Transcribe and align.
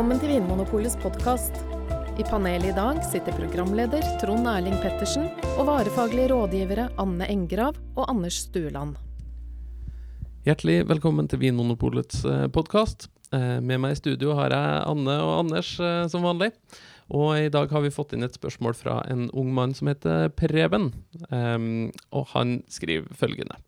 Velkommen 0.00 0.20
til 0.22 0.30
Vinmonopolets 0.32 0.94
podkast. 0.96 1.58
I 2.16 2.24
panelet 2.24 2.70
i 2.70 2.72
dag 2.72 3.02
sitter 3.04 3.34
programleder 3.36 4.00
Trond 4.16 4.48
Erling 4.48 4.78
Pettersen 4.80 5.26
og 5.58 5.66
varefaglige 5.68 6.30
rådgivere 6.30 6.86
Anne 7.04 7.26
Engrav 7.28 7.76
og 7.98 8.06
Anders 8.08 8.38
Stueland. 8.46 8.94
Hjertelig 10.48 10.86
velkommen 10.88 11.28
til 11.28 11.42
Vinmonopolets 11.42 12.22
podkast. 12.56 13.10
Med 13.28 13.76
meg 13.76 13.92
i 13.92 13.98
studio 14.00 14.38
har 14.38 14.56
jeg 14.56 14.80
Anne 14.88 15.18
og 15.20 15.34
Anders 15.42 15.74
eh, 15.76 16.06
som 16.08 16.24
vanlig. 16.24 16.48
Og 17.12 17.36
i 17.36 17.52
dag 17.52 17.68
har 17.68 17.84
vi 17.84 17.92
fått 17.92 18.16
inn 18.16 18.24
et 18.24 18.40
spørsmål 18.40 18.78
fra 18.80 19.02
en 19.04 19.28
ung 19.36 19.52
mann 19.52 19.76
som 19.76 19.92
heter 19.92 20.32
Preben. 20.32 20.94
Og 21.28 22.32
han 22.32 22.62
skriver 22.72 23.12
følgende. 23.20 23.60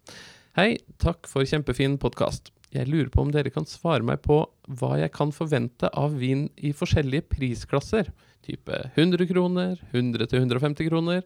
Hei, 0.57 0.79
takk 0.97 1.29
for 1.29 1.45
kjempefin 1.45 2.01
podkast. 2.01 2.52
Jeg 2.73 2.89
lurer 2.89 3.11
på 3.13 3.21
om 3.21 3.31
dere 3.33 3.53
kan 3.53 3.67
svare 3.69 4.05
meg 4.07 4.23
på 4.25 4.39
hva 4.81 4.95
jeg 5.01 5.13
kan 5.13 5.33
forvente 5.35 5.91
av 5.93 6.15
vin 6.17 6.47
i 6.57 6.73
forskjellige 6.77 7.27
prisklasser. 7.35 8.09
Type 8.43 8.79
100 8.95 9.29
kroner, 9.29 9.77
100 9.91 10.31
til 10.31 10.41
150 10.41 10.89
kroner, 10.89 11.21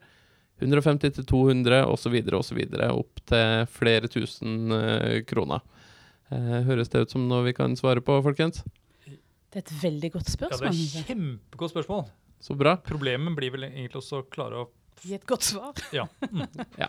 150 0.58 1.14
til 1.18 1.28
200 1.28 1.84
osv. 1.86 2.16
osv. 2.40 2.62
Opp 2.90 3.22
til 3.30 3.68
flere 3.70 4.10
tusen 4.10 4.74
uh, 4.74 5.20
kroner. 5.28 5.62
Uh, 6.32 6.64
høres 6.66 6.90
det 6.90 7.04
ut 7.06 7.14
som 7.14 7.28
noe 7.30 7.44
vi 7.46 7.54
kan 7.54 7.78
svare 7.78 8.02
på, 8.02 8.18
folkens? 8.26 8.64
Det 9.06 9.62
er 9.62 9.62
et 9.62 9.76
veldig 9.84 10.10
godt 10.16 10.32
spørsmål. 10.32 10.66
Ja, 10.66 10.72
det 10.74 10.82
er 10.82 11.04
et 11.04 11.12
kjempegodt 11.12 11.76
spørsmål. 11.76 12.08
Så 12.42 12.58
bra. 12.58 12.74
Problemet 12.84 13.38
blir 13.38 13.54
vel 13.54 13.68
egentlig 13.70 14.02
også 14.02 14.24
å 14.24 14.26
klare 14.28 14.64
å 14.64 14.66
Gi 15.04 15.12
et 15.12 15.26
godt 15.28 15.44
svar. 15.44 15.76
Ja. 15.92 16.06
Mm. 16.32 16.46
ja. 16.80 16.88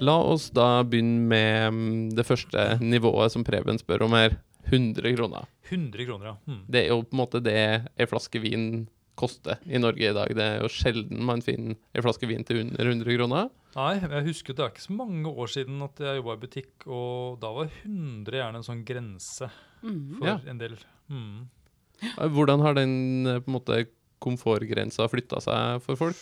La 0.00 0.16
oss 0.22 0.50
da 0.54 0.82
begynne 0.84 1.26
med 1.28 1.72
mm, 1.74 2.10
det 2.16 2.24
første 2.26 2.78
nivået 2.82 3.32
som 3.34 3.44
Preben 3.44 3.78
spør 3.80 4.04
om 4.06 4.12
her. 4.18 4.36
100 4.68 5.14
kroner. 5.16 5.46
100 5.70 6.04
kroner, 6.06 6.26
ja. 6.26 6.34
Hmm. 6.46 6.62
Det 6.68 6.82
er 6.84 6.88
jo 6.92 7.02
på 7.02 7.14
en 7.16 7.20
måte 7.22 7.40
det 7.42 7.54
ei 7.96 8.06
flaske 8.06 8.40
vin 8.42 8.88
koster 9.18 9.56
i 9.66 9.78
Norge 9.80 10.10
i 10.10 10.14
dag. 10.14 10.28
Det 10.36 10.44
er 10.44 10.60
jo 10.62 10.68
sjelden 10.70 11.22
man 11.26 11.40
finner 11.42 11.74
ei 11.96 12.02
flaske 12.04 12.28
vin 12.28 12.44
til 12.46 12.60
under 12.60 12.84
100 12.92 13.16
kroner. 13.16 13.48
Nei, 13.74 13.94
jeg 14.00 14.24
husker 14.28 14.54
det 14.56 14.64
er 14.64 14.70
ikke 14.74 14.84
så 14.86 14.94
mange 14.96 15.28
år 15.32 15.50
siden 15.52 15.80
at 15.84 15.98
jeg 16.04 16.20
jobba 16.20 16.36
i 16.36 16.42
butikk, 16.44 16.86
og 16.86 17.40
da 17.42 17.50
var 17.56 17.68
100 17.84 18.38
gjerne 18.38 18.60
en 18.62 18.66
sånn 18.66 18.84
grense 18.88 19.50
Mm. 19.82 20.18
for 20.18 20.26
Ja. 20.26 20.40
en 20.50 20.58
del. 20.58 20.72
Mm. 21.08 21.48
Hvordan 22.34 22.60
har 22.60 22.74
den 22.74 23.26
eh, 23.26 23.38
på 23.38 23.46
en 23.48 23.54
måte 23.54 23.86
komfortgrensa 24.20 25.06
flytta 25.10 25.40
seg 25.40 25.82
for 25.84 25.94
folk? 25.96 26.18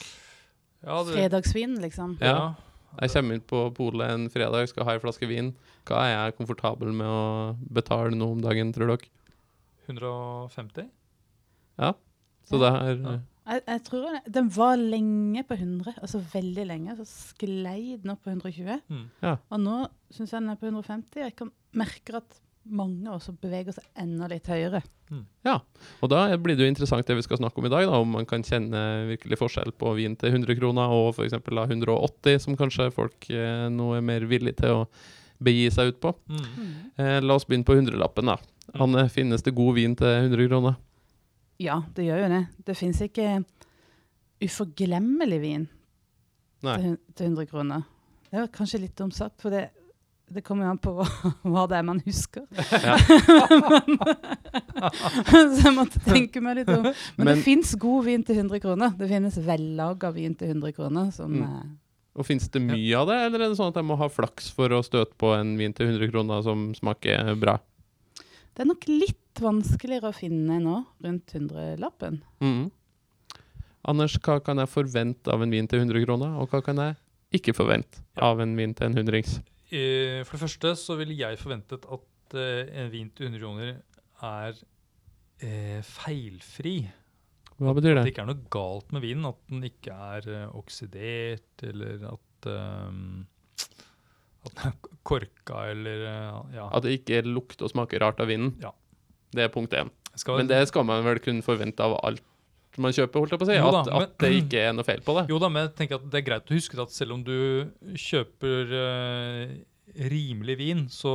Ja, 0.85 1.03
det, 1.05 1.15
Fredagsvin, 1.17 1.79
liksom. 1.81 2.19
Ja. 2.21 2.55
Ja. 2.97 3.06
Jeg 3.06 3.12
kommer 3.14 3.34
inn 3.39 3.44
på 3.47 3.62
polet 3.77 4.11
en 4.11 4.28
fredag, 4.33 4.69
skal 4.69 4.84
ha 4.89 4.94
ei 4.97 4.98
flaske 5.02 5.28
vin. 5.28 5.52
Hva 5.86 6.02
er 6.06 6.12
jeg 6.14 6.36
komfortabel 6.41 6.92
med 6.97 7.06
å 7.06 7.56
betale 7.72 8.16
nå 8.16 8.33
om 8.33 8.41
dagen, 8.42 8.72
tror 8.75 8.89
dere? 8.94 9.08
150? 9.86 10.89
Ja. 11.78 11.92
Så 12.48 12.58
det 12.62 12.72
er 12.72 13.00
Ja. 13.02 13.19
Jeg, 13.47 13.62
jeg 13.69 13.83
tror 13.84 14.20
den- 14.28 14.48
var 14.48 14.77
lenge 14.77 15.44
på 15.47 15.55
100, 15.56 15.94
altså 16.02 16.19
veldig 16.33 16.67
lenge. 16.67 16.97
Så 16.97 17.05
sklei 17.06 17.97
den 18.02 18.11
opp 18.11 18.24
på 18.24 18.30
120. 18.34 18.80
Mm. 18.91 19.05
Og 19.22 19.61
nå 19.61 19.89
syns 20.11 20.33
jeg 20.33 20.41
den 20.41 20.50
er 20.50 20.56
på 20.56 20.67
150. 20.67 21.20
Jeg 21.22 21.36
kan 21.36 21.52
merke 21.72 22.17
at 22.17 22.40
mange 22.67 23.11
også 23.13 23.35
beveger 23.41 23.75
seg 23.77 23.85
enda 24.03 24.29
litt 24.31 24.49
høyere. 24.51 24.81
Ja, 25.47 25.61
og 26.03 26.11
da 26.11 26.25
blir 26.43 26.57
det 26.59 26.67
jo 26.67 26.71
interessant 26.73 27.07
det 27.07 27.15
vi 27.19 27.25
skal 27.27 27.39
snakke 27.39 27.61
om 27.61 27.69
i 27.69 27.73
dag, 27.73 27.87
da, 27.87 28.01
om 28.03 28.17
man 28.19 28.27
kan 28.29 28.43
kjenne 28.47 28.81
virkelig 29.13 29.39
forskjell 29.39 29.71
på 29.79 29.93
vin 29.99 30.17
til 30.19 30.35
100 30.35 30.59
kroner 30.59 30.95
og 30.95 31.13
f.eks. 31.15 31.37
180, 31.39 32.41
som 32.43 32.59
kanskje 32.59 32.91
folk 32.95 33.29
eh, 33.31 33.69
nå 33.73 33.93
er 33.95 34.05
mer 34.07 34.27
villige 34.27 34.61
til 34.63 34.81
å 34.81 34.89
begi 35.43 35.69
seg 35.71 35.93
ut 35.93 36.01
på. 36.03 36.15
Mm. 36.33 36.73
Eh, 36.97 37.19
la 37.23 37.37
oss 37.37 37.47
begynne 37.47 37.69
på 37.69 37.77
hundrelappen, 37.79 38.33
da. 38.33 38.39
Mm. 38.73 38.81
Anne, 38.83 39.07
finnes 39.13 39.45
det 39.47 39.55
god 39.57 39.77
vin 39.79 39.95
til 39.98 40.11
100 40.11 40.51
kroner? 40.51 40.79
Ja, 41.63 41.81
det 41.97 42.09
gjør 42.09 42.25
jo 42.25 42.33
det. 42.35 42.43
Det 42.67 42.77
fins 42.77 43.01
ikke 43.05 43.29
uforglemmelig 44.43 45.39
vin 45.41 45.69
Nei. 46.67 46.77
til, 46.83 46.97
til 47.17 47.31
100 47.31 47.51
kroner. 47.53 47.87
Det 48.27 48.43
er 48.43 48.51
kanskje 48.53 48.83
litt 48.83 48.97
dumt 48.98 49.17
sagt, 49.17 49.39
for 49.41 49.55
det, 49.55 49.69
det 50.29 50.42
kommer 50.45 50.67
jo 50.67 50.70
an 50.75 50.81
på 50.83 50.92
hva, 51.53 51.67
det 51.70 51.77
er 51.79 51.85
man 51.87 52.01
husker. 52.07 52.42
Ja. 52.83 52.97
så 55.31 55.63
jeg 55.63 55.75
måtte 55.77 56.01
tenke 56.05 56.42
meg 56.42 56.61
litt 56.61 56.70
om. 56.73 56.83
Men, 56.89 57.25
Men- 57.25 57.31
det 57.39 57.45
fins 57.47 57.75
god 57.81 58.05
vin 58.09 58.25
til 58.27 58.36
100 58.42 58.61
kroner. 58.65 58.95
Det 58.98 59.09
finnes 59.11 59.39
vellaga 59.47 60.11
vin 60.15 60.35
til 60.39 60.53
100 60.55 60.73
kroner 60.77 61.13
som 61.15 61.33
Mm. 61.36 61.42
eh, 61.42 61.65
Og 62.17 62.25
Finnes 62.25 62.48
det 62.48 62.63
mye 62.65 62.95
av 62.97 63.07
det, 63.11 63.17
eller 63.27 63.42
er 63.45 63.48
det 63.53 63.59
sånn 63.59 63.69
at 63.69 63.77
jeg 63.77 63.85
må 63.85 63.97
ha 64.01 64.07
flaks 64.09 64.48
for 64.57 64.73
å 64.73 64.79
støte 64.83 65.13
på 65.20 65.35
en 65.36 65.51
vin 65.59 65.73
til 65.77 65.86
100 65.91 66.09
kroner 66.11 66.42
som 66.42 66.73
smaker 66.75 67.35
bra? 67.39 67.59
Det 68.57 68.63
er 68.65 68.70
nok 68.70 68.86
litt 68.89 69.36
vanskeligere 69.45 70.09
å 70.09 70.15
finne 70.17 70.57
nå, 70.65 70.79
rundt 71.05 71.27
100-lappen. 71.36 72.23
Mm. 72.41 72.70
Anders, 73.86 74.17
hva 74.25 74.39
kan 74.42 74.57
jeg 74.57 74.69
forvente 74.73 75.29
av 75.31 75.42
en 75.45 75.51
vin 75.53 75.69
til 75.69 75.79
100 75.85 76.07
kroner, 76.07 76.41
og 76.41 76.48
hva 76.48 76.63
kan 76.65 76.77
jeg 76.81 76.97
ikke 77.36 77.53
forvente 77.55 78.01
av 78.17 78.41
en 78.41 78.57
vin 78.57 78.73
til 78.75 78.86
en 78.89 78.97
hundrings? 78.97 79.36
Eh, 79.75 80.23
For 80.27 80.37
det 80.37 80.43
første 80.45 80.75
så 80.79 80.97
ville 81.01 81.17
jeg 81.19 81.41
forventet 81.41 81.87
at 81.91 82.37
eh, 82.39 82.71
en 82.83 82.93
vin 82.93 83.11
til 83.17 83.31
100 83.31 83.43
kroner 83.43 83.73
er 84.27 84.61
eh, 85.43 85.81
feilfri. 85.83 86.77
Hva 87.57 87.73
betyr 87.77 87.95
det? 87.97 88.03
At 88.03 88.07
det 88.07 88.13
ikke 88.15 88.27
er 88.27 88.31
noe 88.31 88.51
galt 88.53 88.93
med 88.95 89.03
vinen. 89.03 89.27
At 89.31 89.41
den 89.51 89.65
ikke 89.67 89.97
er 89.97 90.51
oksidert, 90.55 91.65
eller 91.65 92.05
at 92.13 92.49
ehm, 92.53 93.25
at 94.47 94.53
den 94.53 94.69
er 94.71 94.97
korka, 95.07 95.63
eller 95.73 96.05
ja. 96.55 96.67
At 96.69 96.85
det 96.85 96.98
ikke 97.01 97.23
lukter 97.27 97.67
og 97.67 97.73
smaker 97.73 98.05
rart 98.05 98.21
av 98.23 98.29
vinen? 98.31 98.53
Ja. 98.63 98.71
Det 99.35 99.47
er 99.47 99.51
punkt 99.53 99.75
én. 99.75 99.91
Men 100.37 100.48
det 100.48 100.61
skal 100.71 100.87
man 100.89 101.03
vel 101.05 101.19
kunne 101.25 101.45
forvente 101.45 101.83
av 101.85 101.97
alt 102.07 102.23
man 102.83 102.92
kjøper, 102.97 103.20
holdt 103.23 103.33
jeg 103.35 103.41
på 103.41 103.47
å 103.47 103.48
si? 103.51 103.57
Da, 103.59 103.81
at, 103.81 103.89
men- 103.92 104.03
at 104.07 104.17
det 104.23 104.31
ikke 104.41 104.63
er 104.69 104.73
noe 104.77 104.85
feil 104.87 105.01
på 105.07 105.14
det? 105.19 105.27
Jo 105.33 105.39
da, 105.42 105.48
men 105.53 105.67
jeg 105.67 105.75
tenker 105.79 105.98
at 106.01 106.07
det 106.13 106.19
er 106.20 106.27
greit 106.29 106.51
å 106.51 106.57
huske 106.59 106.81
at 106.83 106.95
selv 106.95 107.17
om 107.17 107.23
du 107.27 107.37
kjøper 107.97 108.73
eh, 108.81 109.53
rimelig 110.13 110.57
vin, 110.61 110.83
så, 110.92 111.13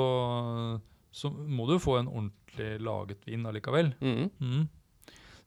så 1.14 1.32
må 1.32 1.68
du 1.70 1.76
få 1.84 2.00
en 2.00 2.10
ordentlig 2.12 2.78
laget 2.84 3.28
vin 3.30 3.46
allikevel. 3.50 3.94
Mm. 4.02 4.30
Mm. 4.42 4.64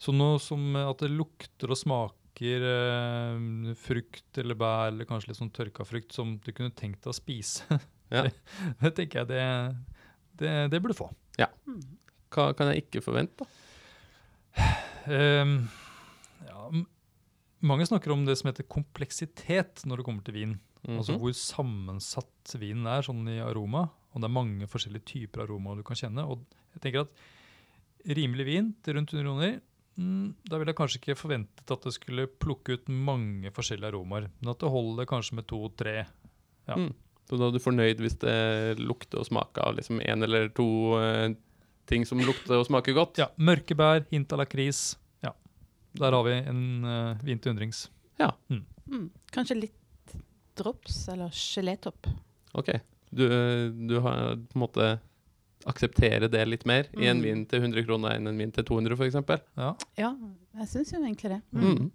Så 0.05 0.13
noe 0.15 0.39
som 0.43 0.75
at 0.81 1.01
det 1.05 1.11
lukter 1.15 1.71
og 1.73 1.79
smaker 1.81 2.65
eh, 2.69 3.75
frukt 3.81 4.41
eller 4.43 4.59
bær, 4.59 4.89
eller 4.93 5.09
kanskje 5.09 5.31
litt 5.33 5.39
sånn 5.41 5.53
tørka 5.55 5.87
frukt, 5.89 6.13
som 6.17 6.37
du 6.45 6.51
kunne 6.53 6.75
tenkt 6.77 7.03
deg 7.05 7.13
å 7.15 7.17
spise, 7.17 7.67
Ja. 8.15 8.27
det, 8.29 8.35
det 8.83 8.91
tenker 8.99 9.23
jeg 9.23 9.31
det, 9.33 9.45
det, 10.39 10.51
det 10.71 10.79
burde 10.85 10.95
du 10.95 10.99
få. 11.01 11.07
Hva 12.35 12.49
kan 12.59 12.69
jeg 12.73 12.85
ikke 12.85 13.01
forvente, 13.03 13.45
da? 13.47 14.67
Ehm, 15.11 15.15
ja, 15.15 15.43
m- 15.47 15.65
mange 17.65 17.87
snakker 17.89 18.13
om 18.15 18.25
det 18.29 18.37
som 18.39 18.51
heter 18.51 18.67
kompleksitet 18.71 19.85
når 19.89 20.01
det 20.01 20.07
kommer 20.07 20.25
til 20.27 20.35
vin. 20.37 20.55
Altså 20.85 21.15
Mhm. 21.15 21.21
hvor 21.23 21.33
sammensatt 21.33 22.55
vinen 22.61 22.87
er 22.87 23.03
sånn 23.03 23.25
i 23.29 23.39
aroma. 23.41 23.87
Og 24.15 24.21
det 24.21 24.29
er 24.29 24.35
mange 24.37 24.67
forskjellige 24.69 25.05
typer 25.09 25.43
aroma 25.47 25.75
du 25.77 25.83
kan 25.83 25.97
kjenne. 25.97 26.27
Og 26.29 26.45
jeg 26.75 26.83
tenker 26.85 27.01
at 27.07 28.17
rimelig 28.17 28.45
vin 28.47 28.75
til 28.85 28.95
rundt 28.99 29.11
100 29.11 29.25
kroner, 29.25 29.61
mm, 29.99 30.35
da 30.49 30.59
ville 30.59 30.73
jeg 30.73 30.77
kanskje 30.77 31.01
ikke 31.01 31.17
forventet 31.19 31.71
at 31.73 31.83
det 31.83 31.93
skulle 31.97 32.27
plukke 32.29 32.75
ut 32.77 32.87
mange 32.89 33.51
forskjellige 33.51 33.91
aromaer. 33.93 34.29
Men 34.43 34.51
at 34.53 34.59
det 34.61 34.71
holder 34.71 35.07
kanskje 35.07 35.35
med 35.41 35.47
to-tre. 35.49 36.07
Ja. 36.69 36.75
Mm. 36.77 36.93
Så 37.31 37.39
da 37.41 37.47
er 37.49 37.53
du 37.53 37.59
fornøyd 37.59 37.97
hvis 38.05 38.19
det 38.21 38.79
lukter 38.79 39.19
og 39.23 39.27
smaker 39.27 39.65
av 39.67 39.77
liksom 39.79 40.01
én 40.05 40.23
eller 40.23 40.51
to 40.51 40.67
eh, 41.01 41.35
ting 41.87 42.05
som 42.05 42.19
lukter 42.21 42.59
og 42.61 42.67
smaker 42.69 42.93
godt? 42.95 43.17
Ja, 43.19 43.29
Mørke 43.39 43.75
bær, 43.75 44.05
hint 44.13 44.31
av 44.33 44.39
lakris. 44.41 44.97
Ja. 45.95 46.05
Der 46.05 46.17
har 46.17 46.25
vi 46.27 46.33
en 46.51 46.63
uh, 46.85 47.25
vin 47.25 47.39
til 47.39 47.53
hundrings. 47.55 47.89
Mm. 48.91 49.11
Kanskje 49.33 49.57
litt 49.57 50.15
drops 50.59 51.09
eller 51.09 51.31
gelétopp. 51.35 52.07
OK. 52.55 52.69
Du, 53.15 53.25
du 53.89 53.95
har 54.05 54.35
på 54.37 54.55
en 54.59 54.61
måte 54.65 54.89
akseptere 55.67 56.29
det 56.29 56.43
litt 56.47 56.67
mer 56.69 56.91
i 56.99 57.07
en 57.09 57.19
Mm. 57.19 57.25
vin 57.25 57.45
til 57.49 57.63
100 57.65 57.85
kroner 57.87 58.17
enn 58.19 58.29
en 58.29 58.39
vin 58.39 58.53
til 58.53 58.65
200, 58.69 58.99
f.eks.? 58.99 59.45
Ja. 59.57 59.71
Ja, 59.97 60.11
jeg 60.61 60.69
syns 60.69 60.93
jo 60.93 61.01
egentlig 61.01 61.31
det. 61.33 61.41
Mm. 61.57 61.91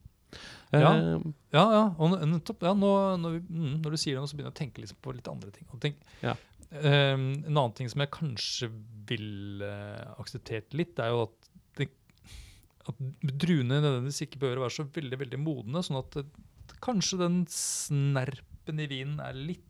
Ja. 0.74 0.92
Eh, 0.96 1.20
Ja, 1.54 1.64
ja, 1.74 1.84
og 1.98 2.16
nettopp. 2.30 2.62
Ja, 2.66 2.74
nå, 2.78 2.90
når, 3.22 3.38
vi, 3.38 3.40
mm, 3.50 3.82
når 3.84 3.92
du 3.92 3.98
sier 3.98 4.16
det, 4.18 4.22
nå, 4.24 4.28
så 4.30 4.38
begynner 4.38 4.52
jeg 4.52 4.58
å 4.58 4.62
tenke 4.64 4.82
liksom 4.84 5.00
på 5.06 5.14
litt 5.16 5.28
andre 5.32 5.52
ting. 5.54 5.68
Og 5.74 5.80
tenk, 5.82 5.96
Ja. 6.22 6.36
um, 6.72 7.24
en 7.46 7.58
annen 7.58 7.74
ting 7.78 7.90
som 7.90 8.02
jeg 8.02 8.12
kanskje 8.12 8.70
ville 9.10 9.72
akseptert 10.20 10.74
litt, 10.78 11.00
er 11.00 11.10
jo 11.14 11.24
at, 11.28 11.50
at 12.90 13.00
druene 13.42 13.80
nødvendigvis 13.80 14.24
ikke 14.26 14.42
behøver 14.42 14.62
å 14.62 14.66
være 14.68 14.78
så 14.78 14.86
veldig 15.00 15.20
veldig 15.24 15.40
modne. 15.42 15.84
Sånn 15.86 16.00
at 16.02 16.20
kanskje 16.84 17.22
den 17.22 17.42
snerpen 17.54 18.84
i 18.84 18.90
vinen 18.92 19.20
er 19.24 19.38
litt 19.38 19.66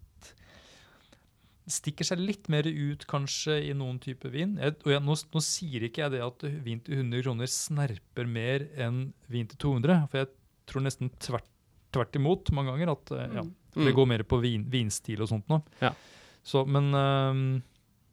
Stikker 1.69 2.07
seg 2.07 2.18
litt 2.18 2.48
mer 2.50 2.66
ut 2.66 3.04
kanskje 3.06 3.60
i 3.68 3.75
noen 3.77 4.00
type 4.01 4.25
vin. 4.33 4.56
Jeg, 4.57 4.74
og 4.88 4.89
jeg, 4.89 5.04
nå, 5.06 5.13
nå 5.36 5.42
sier 5.45 5.83
ikke 5.86 6.01
jeg 6.01 6.16
det 6.16 6.24
at 6.25 6.45
vin 6.66 6.80
til 6.81 6.95
100 7.04 7.21
kroner 7.27 7.51
snerper 7.54 8.25
mer 8.25 8.66
enn 8.74 9.04
vin 9.30 9.45
til 9.51 9.60
200. 9.62 10.07
For 10.10 10.24
jeg 10.24 10.31
tror 10.71 10.81
nesten 10.88 11.12
tvert, 11.21 11.45
tvert 11.94 12.18
imot 12.18 12.50
mange 12.57 12.74
ganger. 12.74 12.95
at 12.95 13.13
eh, 13.13 13.38
ja, 13.38 13.44
Mm. 13.75 13.86
Det 13.86 13.94
går 13.94 14.07
mer 14.10 14.24
på 14.25 14.39
vin, 14.42 14.63
vinstil 14.69 15.21
og 15.24 15.30
sånt 15.31 15.50
nå. 15.51 15.60
Ja. 15.83 15.94
Så, 16.45 16.63
men, 16.66 16.89
um, 16.95 17.44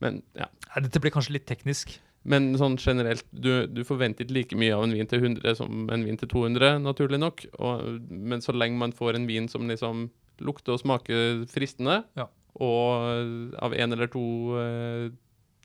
Men 0.02 0.20
ja. 0.36 0.50
Dette 0.76 1.00
blir 1.00 1.14
kanskje 1.14 1.38
litt 1.38 1.46
teknisk. 1.48 1.94
Men 2.26 2.48
sånn 2.58 2.74
generelt, 2.82 3.22
du, 3.30 3.66
du 3.70 3.84
forventer 3.86 4.24
ikke 4.26 4.34
like 4.34 4.56
mye 4.58 4.74
av 4.74 4.82
en 4.86 4.94
vin 4.96 5.06
til 5.06 5.20
100 5.22 5.54
som 5.60 5.84
en 5.94 6.02
vin 6.06 6.16
til 6.18 6.28
200, 6.32 6.80
naturlig 6.82 7.20
nok. 7.22 7.44
Og, 7.62 8.00
men 8.10 8.42
så 8.42 8.54
lenge 8.56 8.80
man 8.80 8.94
får 8.96 9.14
en 9.20 9.28
vin 9.30 9.46
som 9.52 9.68
liksom 9.70 10.08
lukter 10.42 10.74
og 10.74 10.82
smaker 10.82 11.44
fristende, 11.48 12.00
Ja. 12.18 12.26
og 12.58 13.54
av 13.62 13.72
en 13.76 13.92
eller 13.94 14.10
to 14.12 14.24
uh, 14.58 15.06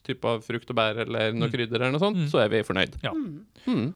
typer 0.06 0.40
frukt 0.46 0.69
og 0.72 0.78
bær 0.80 1.02
eller 1.06 1.34
noe 1.34 1.50
Mm. 1.50 1.52
krydder 1.56 1.81
eller 1.81 1.92
noe 1.98 2.04
sånt, 2.04 2.18
Mm. 2.18 2.30
så 2.31 2.44
er 2.46 2.50
vi 2.54 2.62
fornøyd. 2.64 2.96
Ja. 3.04 3.12
Mm. 3.12 3.46
Mm. 3.68 3.94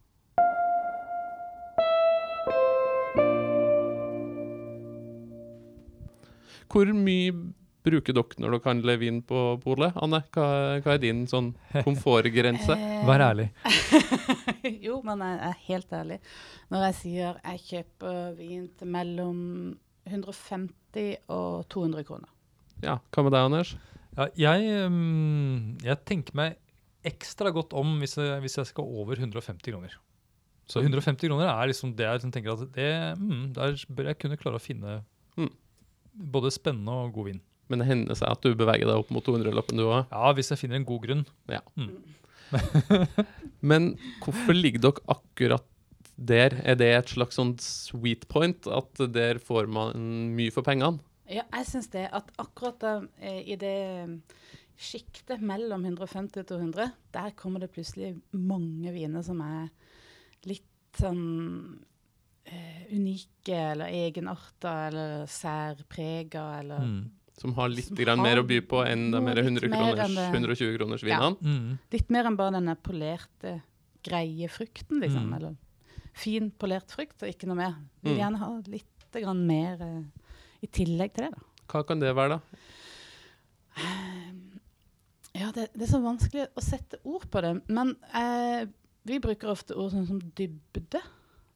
Hvor 6.72 6.90
mye 6.94 7.32
bruker 7.86 8.16
dere 8.18 8.42
når 8.42 8.56
dere 8.58 8.68
handler 8.70 9.00
vin 9.02 9.22
på 9.26 9.42
polet? 9.64 9.96
Anne, 10.02 10.20
hva, 10.36 10.48
hva 10.84 10.96
er 10.96 11.02
din 11.04 11.24
sånn 11.32 11.54
komfortgrense? 11.86 12.76
Eh, 12.86 13.06
Vær 13.08 13.22
ærlig. 13.22 13.48
jo, 14.88 15.00
men 15.06 15.22
jeg 15.22 15.40
er 15.50 15.58
helt 15.68 15.92
ærlig. 15.94 16.20
Når 16.74 16.86
jeg 16.88 16.96
sier 17.00 17.40
jeg 17.46 17.64
kjøper 17.70 18.22
vin 18.40 18.64
til 18.80 18.90
mellom 18.96 19.42
150 20.10 21.18
og 21.34 21.66
200 21.74 22.06
kroner. 22.08 22.30
Ja, 22.84 22.98
hva 23.14 23.24
med 23.26 23.34
deg, 23.36 23.46
Anders? 23.50 23.76
Ja, 24.16 24.28
jeg, 24.40 24.90
mm, 24.92 25.78
jeg 25.86 26.02
tenker 26.08 26.38
meg 26.40 26.58
ekstra 27.06 27.52
godt 27.54 27.76
om 27.78 27.98
hvis 28.02 28.16
jeg, 28.18 28.40
hvis 28.44 28.58
jeg 28.60 28.70
skal 28.72 28.88
over 28.90 29.20
150 29.22 29.62
kroner. 29.70 29.98
Så 30.66 30.82
150 30.82 31.28
kroner 31.30 31.46
er 31.52 31.70
liksom 31.70 31.92
det 31.98 32.08
jeg 32.08 32.18
liksom 32.18 32.32
tenker 32.34 32.56
at 32.56 32.72
det, 32.74 32.90
mm, 33.22 33.44
der 33.54 33.76
bør 33.94 34.10
jeg 34.10 34.20
kunne 34.24 34.40
klare 34.42 34.62
å 34.62 34.64
finne 34.64 35.02
Mm. 35.36 35.50
både 36.32 36.48
spennende 36.56 36.94
og 36.96 37.10
god 37.18 37.26
vin. 37.28 37.42
Men 37.68 37.82
det 37.82 37.88
hender 37.90 38.18
seg 38.18 38.30
at 38.30 38.44
du 38.46 38.54
beveger 38.58 38.86
deg 38.86 39.00
opp 39.02 39.14
mot 39.14 39.26
200-lappen, 39.26 39.80
du 39.80 39.88
òg. 39.88 40.12
Ja, 40.12 40.34
hvis 40.38 40.52
jeg 40.54 40.62
finner 40.62 40.78
en 40.80 40.86
god 40.88 41.02
grunn. 41.08 41.24
Ja. 41.50 41.62
Men 43.70 43.96
hvorfor 44.22 44.54
ligger 44.54 44.84
dere 44.86 45.06
akkurat 45.16 45.66
der? 46.16 46.60
Er 46.64 46.78
det 46.80 46.92
et 46.94 47.16
slags 47.16 47.40
sånn 47.40 47.56
sweet 47.64 48.28
point? 48.32 48.68
At 48.70 49.02
der 49.16 49.42
får 49.42 49.68
man 49.72 49.98
mye 50.38 50.54
for 50.54 50.66
pengene? 50.68 51.02
Ja, 51.26 51.42
jeg 51.50 51.66
syns 51.72 51.90
det 51.90 52.06
at 52.14 52.30
akkurat 52.38 52.78
da, 52.84 52.94
eh, 53.18 53.42
i 53.50 53.58
det 53.58 53.74
sjiktet 54.78 55.42
mellom 55.42 55.86
150 55.88 56.44
og 56.44 56.48
200, 56.52 56.92
der 57.16 57.34
kommer 57.40 57.64
det 57.64 57.72
plutselig 57.74 58.14
mange 58.36 58.92
viner 58.94 59.24
som 59.26 59.40
er 59.42 59.70
litt 60.46 61.00
sånn 61.00 61.22
uh, 62.46 62.82
unike 62.92 63.56
eller 63.56 63.90
egenarta 64.06 64.76
eller 64.90 65.26
særprega 65.32 66.60
eller 66.60 66.86
Mm. 66.86 67.06
Som 67.38 67.54
har 67.58 67.68
litt 67.70 67.90
Som 67.90 67.98
har 68.08 68.16
mer 68.18 68.40
å 68.40 68.46
by 68.48 68.62
på 68.62 68.80
enn 68.88 69.10
de 69.12 69.18
noe 69.18 69.22
mer 69.26 69.36
litt 69.36 69.46
100 69.46 69.70
mer 69.70 69.78
kroners, 69.78 70.06
enn 70.06 70.16
det- 70.16 70.32
120 70.34 70.78
kroners 70.78 71.04
Ja. 71.04 71.20
vinene? 71.20 71.38
Mm. 71.42 71.80
Litt 71.92 72.10
mer 72.10 72.24
enn 72.26 72.38
bare 72.38 72.52
denne 72.52 72.76
polerte, 72.82 73.62
greie 74.04 74.48
frukten, 74.50 75.02
liksom. 75.02 75.28
Mm. 75.28 75.34
Eller 75.36 75.56
fin, 76.14 76.52
polert 76.52 76.88
frukt, 76.96 77.22
og 77.22 77.28
ikke 77.30 77.48
noe 77.48 77.56
mer. 77.56 77.76
Vi 78.04 78.10
Vil 78.10 78.18
Mm. 78.18 78.20
gjerne 78.24 78.38
ha 78.40 78.62
litt 78.68 78.86
grann 79.12 79.46
mer 79.48 79.78
uh, 79.82 80.04
i 80.64 80.68
tillegg 80.68 81.14
til 81.14 81.26
det, 81.26 81.32
da. 81.32 81.42
Hva 81.68 81.86
kan 81.88 82.00
det 82.00 82.16
være, 82.16 82.30
da? 82.30 82.42
Ja, 85.36 85.52
det, 85.52 85.70
det 85.76 85.84
er 85.84 85.92
så 85.92 86.00
vanskelig 86.04 86.48
å 86.56 86.64
sette 86.64 87.00
ord 87.04 87.26
på 87.32 87.42
det. 87.44 87.54
Men 87.68 87.96
eh, 88.16 88.66
vi 89.06 89.20
bruker 89.20 89.52
ofte 89.52 89.76
ord 89.76 89.92
sånn 89.92 90.08
som 90.08 90.20
dybde. 90.38 91.02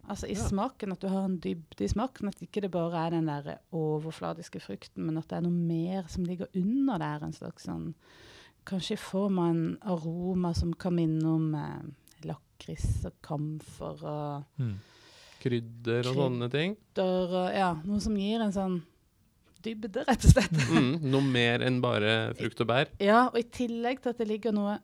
Altså 0.09 0.25
i 0.27 0.33
Ja. 0.33 0.47
smaken, 0.47 0.91
at 0.91 0.99
du 1.01 1.07
har 1.07 1.25
en 1.25 1.37
dybde 1.39 1.83
i 1.85 1.87
smaken. 1.87 2.27
At 2.31 2.41
ikke 2.41 2.61
det 2.65 2.71
bare 2.71 3.05
er 3.05 3.11
den 3.11 3.27
der 3.27 3.59
overfladiske 3.71 4.59
frukten, 4.59 5.05
men 5.05 5.17
at 5.17 5.27
det 5.29 5.37
er 5.37 5.41
noe 5.45 5.51
mer 5.53 6.07
som 6.09 6.23
ligger 6.25 6.47
under 6.55 6.97
der. 6.97 7.23
En 7.25 7.33
slags 7.33 7.65
sånn 7.69 7.93
Kanskje 8.69 8.97
får 8.99 9.29
man 9.31 9.49
en 9.55 9.77
aroma 9.81 10.51
som 10.53 10.73
kan 10.73 10.93
minne 10.93 11.25
om 11.25 11.55
eh, 11.55 12.27
lakris 12.27 13.05
og 13.05 13.13
kamfer 13.23 14.03
og 14.03 14.43
Mm. 14.59 14.75
Krydder 15.39 15.99
og 16.09 16.13
Kryd- 16.13 16.19
sånne 16.19 16.49
ting? 16.51 16.75
og 16.97 17.31
Ja, 17.55 17.73
noe 17.85 17.99
som 17.99 18.15
gir 18.15 18.41
en 18.41 18.51
sånn 18.51 18.81
dybde, 19.63 20.05
rett 20.05 20.25
og 20.25 20.31
slett. 20.31 20.51
Mm, 20.69 21.01
noe 21.01 21.21
mer 21.21 21.59
enn 21.65 21.81
bare 21.81 22.33
frukt 22.35 22.61
og 22.61 22.67
bær? 22.67 22.87
Ja, 22.99 23.27
og 23.27 23.37
i 23.39 23.43
tillegg 23.43 24.01
til 24.01 24.09
at 24.09 24.17
det 24.17 24.27
ligger 24.27 24.51
noe 24.53 24.77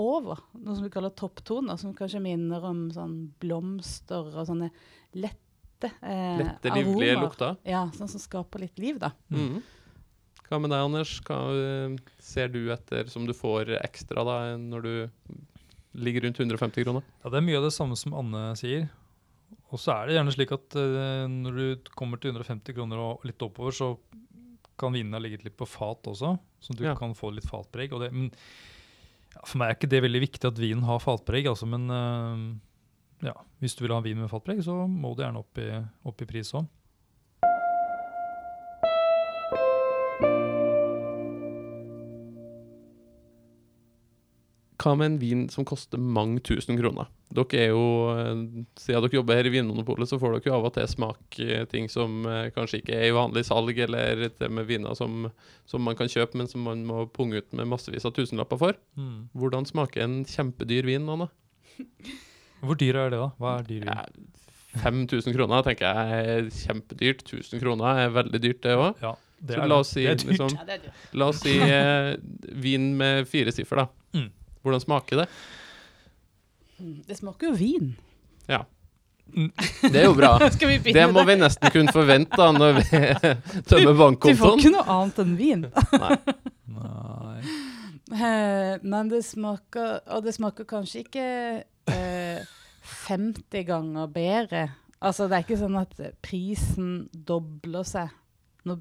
over, 0.00 0.40
noe 0.60 0.74
som 0.76 0.84
vi 0.84 0.90
kaller 0.92 1.12
topptoner, 1.16 1.78
som 1.80 1.94
kanskje 1.96 2.20
minner 2.24 2.64
om 2.68 2.86
sånn 2.94 3.16
blomster 3.42 4.28
og 4.32 4.46
sånne 4.48 4.70
lette 5.16 5.90
eh, 6.02 6.42
Lette, 6.42 6.72
livlige 6.76 7.16
lukter? 7.20 7.56
Ja, 7.68 7.86
sånn 7.96 8.10
som 8.12 8.20
skaper 8.22 8.64
litt 8.66 8.78
liv, 8.82 8.98
da. 9.02 9.12
Mm. 9.32 9.62
Hva 10.46 10.60
med 10.62 10.70
deg, 10.70 10.84
Anders? 10.84 11.16
Hva 11.26 11.38
eh, 11.56 11.96
ser 12.22 12.52
du 12.54 12.60
etter 12.74 13.08
som 13.12 13.24
du 13.26 13.32
får 13.36 13.72
ekstra 13.80 14.22
da, 14.28 14.36
når 14.60 14.84
du 14.86 14.92
ligger 15.96 16.26
rundt 16.26 16.38
150 16.44 16.84
kroner? 16.84 17.02
Ja, 17.24 17.32
Det 17.32 17.40
er 17.40 17.46
mye 17.48 17.58
av 17.58 17.66
det 17.66 17.74
samme 17.74 17.96
som 17.98 18.14
Anne 18.14 18.50
sier. 18.60 18.86
Og 19.72 19.80
så 19.82 19.96
er 19.96 20.06
det 20.10 20.14
gjerne 20.18 20.32
slik 20.36 20.52
at 20.54 20.76
eh, 20.78 21.24
når 21.32 21.56
du 21.58 21.90
kommer 21.98 22.20
til 22.22 22.30
150 22.36 22.76
kroner 22.76 23.00
og 23.02 23.24
litt 23.26 23.42
oppover, 23.42 23.74
så 23.74 23.94
kan 24.78 24.92
vinene 24.92 25.16
ha 25.16 25.22
ligget 25.24 25.42
litt 25.46 25.56
på 25.56 25.66
fat 25.66 26.04
også, 26.12 26.34
så 26.60 26.74
du 26.76 26.84
Ja. 26.84 26.94
kan 26.94 27.14
få 27.16 27.30
litt 27.32 27.48
fatpreg. 27.48 27.92
Og 27.96 28.02
det, 28.04 28.10
men 28.12 28.28
ja, 29.36 29.42
for 29.44 29.60
meg 29.60 29.70
er 29.70 29.78
ikke 29.78 29.92
det 29.92 30.02
veldig 30.06 30.22
viktig 30.24 30.48
at 30.48 30.60
vinen 30.60 30.86
har 30.88 31.02
fatpreg, 31.02 31.48
altså, 31.50 31.68
men 31.68 31.86
eh, 31.92 33.28
ja, 33.28 33.36
hvis 33.62 33.76
du 33.76 33.84
vil 33.84 33.94
ha 33.94 34.00
vin 34.04 34.18
med 34.20 34.32
fatpreg, 34.32 34.62
så 34.64 34.84
må 34.88 35.14
du 35.14 35.22
gjerne 35.24 35.42
opp 35.44 35.60
i, 35.60 35.68
opp 36.08 36.24
i 36.24 36.28
pris 36.28 36.52
òg. 36.56 36.68
Hva 44.86 44.92
med 44.94 45.08
en 45.08 45.18
vin 45.18 45.40
som 45.50 45.64
koster 45.66 45.98
mange 45.98 46.38
tusen 46.46 46.76
kroner? 46.78 47.08
Dere 47.34 47.58
er 47.58 47.72
jo, 47.72 47.86
eh, 48.12 48.42
Siden 48.78 49.02
dere 49.02 49.18
jobber 49.18 49.34
her 49.34 49.48
i 49.48 49.50
Vinmonopolet, 49.50 50.06
så 50.06 50.18
får 50.22 50.36
dere 50.36 50.46
jo 50.46 50.54
av 50.54 50.68
og 50.68 50.76
til 50.76 50.86
smake 50.86 51.64
ting 51.72 51.88
som 51.90 52.22
eh, 52.30 52.52
kanskje 52.54 52.78
ikke 52.84 52.94
er 52.94 53.08
i 53.08 53.16
vanlig 53.16 53.42
salg, 53.48 53.74
eller 53.82 54.28
det 54.28 54.50
med 54.50 54.68
viner 54.68 54.94
som, 54.94 55.26
som 55.66 55.82
man 55.82 55.98
kan 55.98 56.06
kjøpe, 56.12 56.38
men 56.38 56.46
som 56.46 56.62
man 56.62 56.86
må 56.86 57.02
punge 57.10 57.42
ut 57.42 57.58
med 57.58 57.66
massevis 57.72 58.06
av 58.06 58.14
tusenlapper 58.14 58.62
for. 58.62 58.78
Mm. 58.94 59.26
Hvordan 59.34 59.66
smaker 59.66 60.06
en 60.06 60.20
kjempedyr 60.22 60.86
vin, 60.86 61.10
Anne? 61.10 61.26
Hvor 62.62 62.78
dyr 62.78 63.02
er 63.02 63.10
det, 63.10 63.18
da? 63.18 63.32
Hva 63.42 63.58
er 63.58 63.68
dyr 63.72 63.82
vin? 63.88 63.90
Ja, 63.90 64.06
5000 64.86 65.34
kroner 65.34 65.66
tenker 65.66 65.90
jeg 65.90 66.32
er 66.38 66.48
kjempedyrt. 66.62 67.26
1000 67.26 67.58
kroner 67.62 68.06
er 68.06 68.16
veldig 68.22 68.44
dyrt, 68.44 68.62
det 68.62 68.78
òg. 68.78 69.02
Ja, 69.02 69.16
det 69.40 69.58
Så 69.58 69.62
er, 69.62 69.70
la 69.74 69.82
oss 69.82 69.92
si, 69.98 70.06
liksom, 70.30 70.58
la 71.18 71.30
oss 71.32 71.42
si 71.42 71.58
eh, 71.58 72.14
vin 72.54 72.92
med 72.98 73.26
fire 73.26 73.50
siffer, 73.56 73.82
da. 73.82 73.88
Mm. 74.14 74.30
Hvordan 74.66 74.82
smaker 74.82 75.22
det? 75.22 75.28
Mm, 76.80 76.96
Det 77.08 77.16
smaker 77.20 77.48
jo 77.52 77.54
vin. 77.56 77.92
Ja. 78.50 78.64
Det 79.92 79.96
er 80.00 80.04
jo 80.06 80.14
bra. 80.14 80.36
Det 80.38 81.06
må 81.12 81.24
vi 81.26 81.34
nesten 81.40 81.72
kunne 81.74 81.92
forvente 81.94 82.38
da 82.38 82.50
når 82.54 82.76
vi 82.78 82.84
tømmer 83.70 84.18
Du 84.22 84.28
får 84.38 84.60
ikke 84.60 84.74
noe 84.76 84.86
annet 84.96 85.22
enn 85.24 85.32
vin. 85.38 85.64
Nei. 86.76 87.38
Eh, 88.14 88.76
Men 88.86 89.08
det 89.10 89.24
smaker 89.26 89.96
Og 90.14 90.22
det 90.22 90.36
smaker 90.36 90.68
kanskje 90.70 91.02
ikke 91.02 91.24
eh, 91.90 92.44
50 93.08 93.64
ganger 93.66 94.06
bedre. 94.14 94.60
Altså, 95.02 95.26
det 95.26 95.36
er 95.40 95.42
ikke 95.44 95.58
sånn 95.58 95.78
at 95.80 95.98
prisen 96.24 96.92
dobler 97.12 97.82
seg. 97.86 98.12
Nå, 98.66 98.78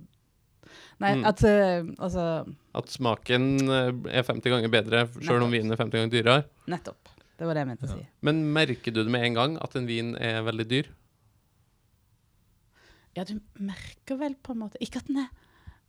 nei, 0.99 1.13
Mm. 1.15 1.25
at 1.25 1.43
uh, 1.43 2.03
Altså, 2.05 2.25
At 2.75 2.89
smaken 2.91 3.45
eh, 3.69 4.19
er 4.19 4.23
50 4.23 4.49
ganger 4.53 4.69
bedre, 4.73 5.05
sjøl 5.21 5.43
om 5.43 5.51
vinen 5.51 5.71
er 5.71 5.77
50 5.79 5.91
ganger 6.01 6.11
dyrere. 6.13 6.45
nettopp. 6.67 7.09
Det 7.37 7.45
var 7.47 7.53
det 7.57 7.65
jeg 7.65 7.67
mente 7.67 7.85
å 7.85 7.89
Ja. 7.89 7.95
si. 7.99 8.07
Men 8.21 8.43
merker 8.53 8.93
du 8.93 9.03
det 9.03 9.11
med 9.11 9.23
en 9.25 9.33
gang 9.33 9.57
at 9.61 9.75
en 9.75 9.85
vin 9.87 10.15
er 10.15 10.41
veldig 10.43 10.67
dyr? 10.71 10.85
Ja, 13.15 13.23
du 13.23 13.37
merker 13.63 14.17
vel 14.19 14.35
på 14.43 14.51
en 14.55 14.59
måte 14.65 14.79
Ikke 14.83 14.99
at 14.99 15.07
den 15.07 15.21
er 15.23 15.29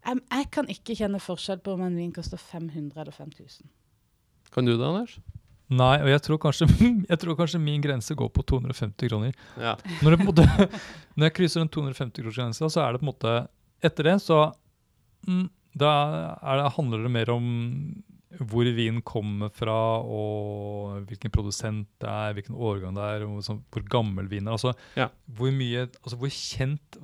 jeg, 0.06 0.20
jeg 0.30 0.50
kan 0.54 0.68
ikke 0.70 0.94
kjenne 0.94 1.18
forskjell 1.18 1.58
på 1.66 1.72
om 1.74 1.80
en 1.82 1.96
vin 1.98 2.12
koster 2.14 2.38
500 2.38 2.94
eller 3.02 3.10
5000. 3.10 3.66
Kan 4.54 4.64
du 4.68 4.76
det, 4.76 4.86
Anders? 4.86 5.16
Nei, 5.66 5.96
og 5.98 6.06
jeg 6.06 6.20
tror, 6.22 6.38
kanskje, 6.38 6.68
jeg 7.10 7.18
tror 7.18 7.34
kanskje 7.34 7.58
min 7.58 7.82
grense 7.82 8.14
går 8.14 8.28
på 8.30 8.44
250 8.46 9.08
kroner. 9.10 9.32
Ja. 9.58 9.72
Når, 10.06 10.14
på 10.20 10.28
måte, 10.28 10.44
når 11.18 11.26
jeg 11.26 11.34
krysser 11.40 11.64
den 11.64 11.72
250 11.74 12.22
kroners 12.22 12.38
grensa, 12.38 12.70
så 12.70 12.84
er 12.84 12.92
det 12.94 13.02
på 13.02 13.08
en 13.08 13.10
måte 13.10 13.34
Etter 13.82 14.06
det 14.12 14.14
så 14.22 14.38
Da 15.76 16.36
er 16.42 16.56
det, 16.62 16.72
handler 16.76 17.02
det 17.02 17.10
mer 17.12 17.30
om 17.30 17.46
hvor 18.36 18.64
vinen 18.76 19.00
kommer 19.02 19.48
fra, 19.50 19.74
og 20.04 21.06
hvilken 21.08 21.30
produsent 21.32 21.86
det 22.00 22.08
er, 22.08 22.34
hvilken 22.36 22.54
årgang 22.56 22.94
det 22.94 23.02
er, 23.02 23.24
og 23.24 23.40
hvor 23.72 23.84
gammel 23.88 24.28
vinen 24.28 24.48
er. 24.48 24.52
Altså, 24.58 24.74
Ja. 24.96 25.08
hvor 25.28 25.50
mye, 25.52 25.86
altså 26.04 26.16
hvor 26.20 26.28
kjent 26.28 26.98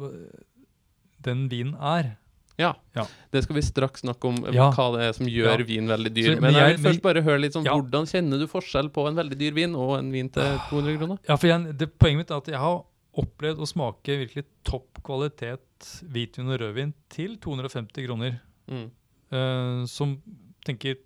den 1.22 1.48
vinen 1.48 1.74
er. 1.80 2.16
ja. 2.58 2.74
Ja. 2.94 3.06
Det 3.32 3.42
skal 3.44 3.56
vi 3.56 3.62
straks 3.62 4.02
snakke 4.02 4.24
om, 4.28 4.36
Ja. 4.52 4.70
hva 4.70 4.92
det 4.96 5.02
er 5.08 5.12
som 5.12 5.26
gjør 5.26 5.58
Ja. 5.58 5.64
vin 5.64 5.86
veldig 5.88 6.12
dyr. 6.14 6.34
Så- 6.36 6.40
men 6.40 6.42
men 6.42 6.52
jeg 6.54 6.60
jeg- 6.60 6.76
vil 6.76 6.82
men- 6.82 6.92
først 6.92 7.02
bare 7.02 7.22
høre 7.22 7.40
litt 7.40 7.52
sånn, 7.54 7.64
hvordan 7.64 8.04
kjenner 8.06 8.38
du 8.38 8.46
forskjell 8.46 8.88
på 8.90 9.08
en 9.08 9.14
veldig 9.16 9.38
dyr 9.38 9.54
vin 9.54 9.74
og 9.74 9.98
en 9.98 10.12
vin 10.12 10.28
til 10.28 10.42
200 10.68 10.98
kroner? 10.98 11.18
Ja, 11.28 11.36
for 11.36 11.46
jeg, 11.46 11.78
det, 11.78 11.98
Poenget 11.98 12.16
mitt 12.18 12.30
er 12.30 12.36
at 12.36 12.46
jeg 12.46 12.56
har 12.58 12.84
opplevd 13.20 13.60
å 13.60 13.68
smake 13.68 14.14
virkelig 14.22 14.46
topp 14.64 15.02
kvalitet 15.04 15.88
hvitvin 16.08 16.48
og 16.48 16.60
rødvin 16.62 16.94
til 17.12 17.36
250 17.42 18.06
kroner. 18.06 18.38
Mm. 18.70 18.86
Uh, 19.32 19.82
som 19.88 20.16
tenker 20.64 20.96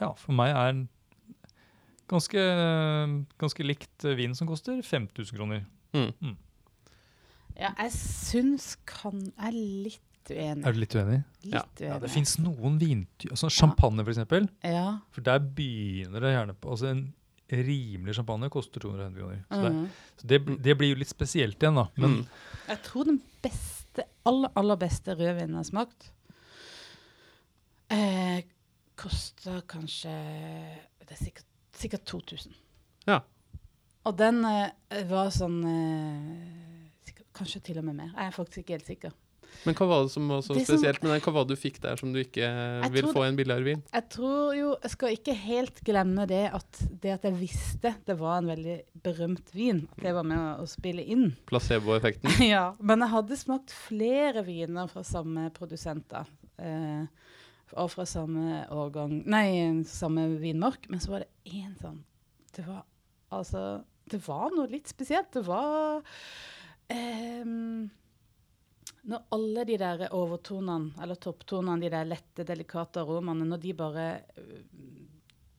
ja, 0.00 0.10
for 0.20 0.32
meg 0.36 0.52
er 0.54 0.82
ganske, 2.08 2.42
ganske 3.40 3.64
likt 3.66 4.04
vin 4.16 4.34
som 4.36 4.48
koster 4.48 4.78
5000 4.84 5.36
kroner. 5.36 5.64
Mm. 5.96 6.36
Ja, 7.56 7.70
jeg 7.80 7.92
syns 7.96 8.74
kan 8.88 9.22
Jeg 9.24 9.48
er 9.48 9.54
litt 9.56 10.02
uenig. 10.30 10.66
Er 10.66 10.74
du 10.76 10.80
litt 10.82 10.94
uenig? 10.98 11.20
Litt 11.46 11.54
Ja. 11.54 11.62
uenig. 11.64 11.86
Ja, 11.88 11.98
det 12.02 12.10
fins 12.12 12.36
noen 12.42 12.76
vintyper, 12.80 13.36
sånn 13.40 13.52
champagne 13.54 14.04
for 14.04 14.12
eksempel, 14.12 14.48
Ja. 14.64 15.00
for 15.10 15.22
der 15.22 15.38
begynner 15.40 16.20
det 16.20 16.34
gjerne 16.34 16.54
på 16.60 16.70
altså 16.74 16.90
En 16.90 17.14
rimelig 17.50 18.14
champagne 18.16 18.48
koster 18.50 18.80
250 18.80 19.20
kroner. 19.20 19.44
Så, 19.48 19.62
det, 19.62 19.70
Mhm. 19.72 19.88
så 20.16 20.26
det, 20.26 20.38
det 20.64 20.74
blir 20.78 20.88
jo 20.94 20.98
litt 20.98 21.08
spesielt 21.12 21.58
igjen, 21.62 21.74
da. 21.78 21.88
Men 21.96 22.10
Mm. 22.10 22.26
Jeg 22.68 22.82
tror 22.82 23.04
den 23.04 23.20
beste, 23.42 24.04
aller, 24.26 24.50
aller 24.56 24.76
beste 24.76 25.14
rødvinen 25.14 25.54
jeg 25.54 25.56
har 25.56 25.68
smakt, 25.70 26.10
eh, 27.90 28.42
koster 28.96 29.60
kanskje 29.68 30.12
Det 31.06 31.12
er 31.12 31.24
sikkert, 31.24 31.44
sikkert 31.72 32.04
2000. 32.04 32.54
Ja. 33.06 33.20
Og 34.04 34.16
den 34.18 34.44
eh, 34.44 35.04
var 35.06 35.28
sånn 35.30 35.60
eh, 35.62 36.90
sikkert, 37.06 37.26
Kanskje 37.36 37.60
til 37.62 37.78
og 37.78 37.84
med 37.84 37.94
mer. 38.00 38.10
Jeg 38.16 38.26
er 38.26 38.34
faktisk 38.34 38.58
ikke 38.64 38.72
helt 38.78 38.86
sikker. 38.86 39.12
Men 39.64 39.74
hva 39.78 39.86
var 39.88 40.02
det 40.04 40.12
som 40.12 40.28
var 40.28 40.42
så 40.44 40.54
Det 40.54 40.66
som- 40.66 40.76
spesielt 40.76 41.02
med 41.02 41.12
den? 41.12 41.20
Hva 41.24 41.32
var 41.32 41.44
det 41.46 41.56
du 41.56 41.60
fikk 41.60 41.80
der 41.80 41.96
som 41.96 42.12
du 42.12 42.18
ikke 42.22 42.48
vil 42.92 43.08
få 43.12 43.24
i 43.24 43.28
en 43.28 43.36
billigere 43.38 43.64
vin? 43.64 43.82
Jeg 43.92 44.08
tror 44.10 44.54
jo 44.56 44.76
Jeg 44.82 44.90
skal 44.90 45.16
ikke 45.16 45.34
helt 45.34 45.80
glemme 45.84 46.26
det 46.26 46.52
at 46.52 46.82
det 47.02 47.12
at 47.16 47.22
jeg 47.22 47.34
visste 47.40 47.94
det 48.06 48.18
var 48.18 48.38
en 48.38 48.46
veldig 48.50 48.76
berømt 49.02 49.54
vin, 49.54 49.88
at 49.96 50.02
det 50.02 50.14
var 50.14 50.22
med 50.24 50.38
å, 50.38 50.62
å 50.62 50.66
spille 50.68 51.02
inn. 51.06 51.36
Placeboeffekten? 51.46 52.30
ja, 52.54 52.74
men 52.80 53.00
jeg 53.00 53.08
hadde 53.14 53.36
smakt 53.36 53.70
flere 53.72 54.44
viner 54.44 54.88
fra 54.88 55.02
samme 55.02 55.50
produsenter. 55.54 56.26
Eh, 56.58 57.06
og 57.76 57.90
fra 57.90 58.04
samme 58.06 58.62
årgang 58.70 59.24
Nei, 59.26 59.82
samme 59.84 60.28
vinmark. 60.38 60.86
Men 60.88 61.00
så 61.02 61.10
var 61.10 61.24
det 61.24 61.52
én 61.52 61.74
sånn 61.80 61.98
Det 62.54 62.64
var 62.66 62.84
altså 63.34 63.82
Det 64.08 64.20
var 64.26 64.50
noe 64.54 64.70
litt 64.70 64.86
spesielt. 64.88 65.32
Det 65.34 65.42
var 65.44 66.00
ehm, 66.88 67.90
Når 69.06 69.28
alle 69.36 69.64
de 69.68 69.76
der 69.78 70.08
overtonene, 70.16 70.96
eller 71.02 71.18
topptonene, 71.22 71.78
de 71.84 71.92
der 71.92 72.08
lette, 72.08 72.46
delikate 72.46 73.04
aromaene, 73.04 73.46
når 73.46 73.62
de 73.62 73.74
bare 73.78 74.06
øh, 74.38 74.58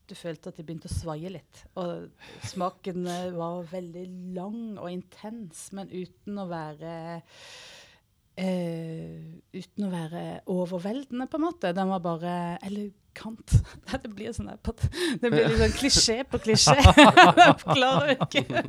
Du 0.08 0.14
følte 0.16 0.48
at 0.48 0.56
de 0.56 0.64
begynte 0.64 0.88
å 0.88 0.92
svaie 0.92 1.28
litt. 1.28 1.64
Og 1.80 2.08
smaken 2.48 3.06
eh, 3.12 3.26
var 3.36 3.66
veldig 3.68 4.04
lang 4.36 4.60
og 4.78 4.88
intens, 4.92 5.66
men 5.76 5.90
uten 5.92 6.40
å 6.40 6.46
være 6.48 6.92
eh, 8.40 9.34
Uten 9.52 9.84
å 9.84 9.92
være 9.92 10.22
overveldende, 10.48 11.28
på 11.28 11.40
en 11.40 11.44
måte. 11.44 11.74
Den 11.76 11.92
var 11.92 12.04
bare 12.04 12.34
elegant. 13.18 13.52
Det 14.02 14.08
blir 14.08 14.32
sånn 14.32 14.48
der, 14.48 14.58
det 15.20 15.30
blir 15.30 15.48
litt 15.48 15.58
sånn 15.58 15.74
klisjé 15.76 16.16
på 16.28 16.38
klisjé. 16.42 16.76
Klarer 17.64 18.14
ikke. 18.14 18.62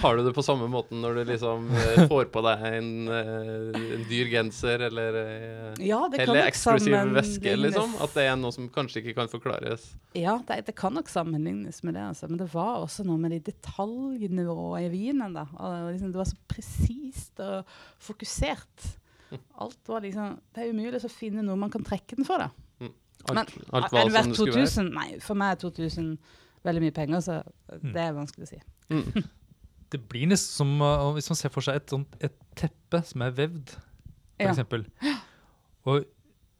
Har 0.00 0.16
du 0.16 0.24
det 0.24 0.32
på 0.34 0.44
samme 0.44 0.68
måten 0.70 1.02
når 1.02 1.18
du 1.20 1.22
liksom 1.32 1.68
eh, 1.74 2.04
får 2.08 2.30
på 2.32 2.42
deg 2.46 2.64
en, 2.70 2.90
eh, 3.12 3.76
en 3.98 4.06
dyr 4.08 4.30
genser 4.32 4.86
eller 4.88 5.18
eh, 5.20 5.84
Ja, 5.84 6.00
Eller 6.12 6.44
eksklusiv 6.46 6.96
væske, 7.14 7.56
liksom? 7.58 7.96
At 8.04 8.16
det 8.16 8.26
er 8.30 8.38
noe 8.40 8.54
som 8.54 8.68
kanskje 8.72 9.02
ikke 9.02 9.16
kan 9.20 9.30
forklares? 9.32 9.90
Ja, 10.16 10.38
det, 10.48 10.62
det 10.68 10.76
kan 10.78 10.94
nok 10.96 11.10
sammenlignes 11.12 11.82
med 11.84 11.98
det, 11.98 12.08
altså. 12.14 12.30
men 12.30 12.40
det 12.40 12.48
var 12.54 12.84
også 12.84 13.06
noe 13.06 13.20
med 13.20 13.34
de 13.34 13.42
detaljnivåene 13.50 14.84
i 14.86 14.92
vinen. 14.92 15.36
da. 15.36 15.46
Liksom, 15.90 16.12
det 16.14 16.20
var 16.22 16.30
så 16.30 16.38
presist 16.50 17.42
og 17.44 17.76
fokusert. 18.02 18.92
Alt 19.58 19.88
var 19.90 20.04
liksom, 20.04 20.38
Det 20.54 20.62
er 20.62 20.70
umulig 20.74 21.02
å 21.02 21.10
finne 21.10 21.42
noe 21.44 21.58
man 21.58 21.72
kan 21.72 21.84
trekke 21.86 22.18
den 22.18 22.28
for. 22.28 22.42
da. 22.44 22.63
Alt, 23.24 23.36
Men, 23.36 23.68
alt 23.72 23.92
var 23.92 24.00
er 24.00 24.08
som 24.08 24.16
verdt 24.16 24.28
det 24.28 24.38
skulle 24.38 24.56
være? 24.56 24.70
2000? 24.70 24.90
Nei, 24.94 25.08
for 25.24 25.40
meg 25.40 25.54
er 25.54 25.62
2000 25.64 26.10
veldig 26.64 26.82
mye 26.84 26.96
penger, 26.96 27.24
så 27.24 27.38
det 27.84 28.02
er 28.02 28.16
vanskelig 28.16 28.46
å 28.46 28.50
si. 28.50 28.60
Mm. 28.92 29.24
det 29.94 30.00
blir 30.10 30.28
nesten 30.30 30.58
som 30.62 30.74
uh, 30.82 31.10
hvis 31.16 31.30
man 31.32 31.40
ser 31.40 31.52
for 31.54 31.64
seg 31.66 31.80
et, 31.80 31.92
sånt, 31.92 32.16
et 32.24 32.36
teppe 32.58 33.00
som 33.06 33.24
er 33.26 33.36
vevd, 33.36 33.76
for 34.40 34.84
Ja. 35.04 35.14
Og 35.84 36.06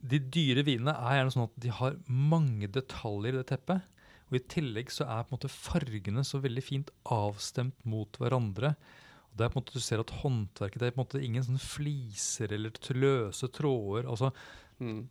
de 0.04 0.20
dyre 0.20 0.64
vinene 0.66 0.92
er 0.92 1.18
gjerne 1.18 1.32
sånn 1.32 1.46
at 1.46 1.54
de 1.64 1.70
har 1.72 1.96
mange 2.06 2.68
detaljer 2.68 3.32
i 3.32 3.38
det 3.40 3.46
teppet. 3.48 3.86
Og 4.28 4.36
i 4.36 4.42
tillegg 4.52 4.92
så 4.92 5.06
er 5.06 5.24
på 5.24 5.32
en 5.32 5.38
måte 5.38 5.52
fargene 5.52 6.24
så 6.26 6.40
veldig 6.44 6.64
fint 6.64 6.90
avstemt 7.12 7.76
mot 7.88 8.20
hverandre. 8.20 8.74
Og 9.30 9.38
det 9.38 9.46
er 9.46 9.52
på 9.52 9.58
en 9.58 9.64
måte 9.64 9.76
Du 9.78 9.82
ser 9.82 10.02
at 10.02 10.12
håndverket 10.20 10.80
Det 10.82 10.86
er 10.86 10.94
på 10.94 11.00
en 11.00 11.06
måte 11.06 11.22
ingen 11.24 11.44
sånne 11.46 11.62
fliser 11.62 12.52
eller 12.52 12.76
løse 12.94 13.48
tråder. 13.48 14.08
altså 14.08 14.32
Mm. 14.80 15.08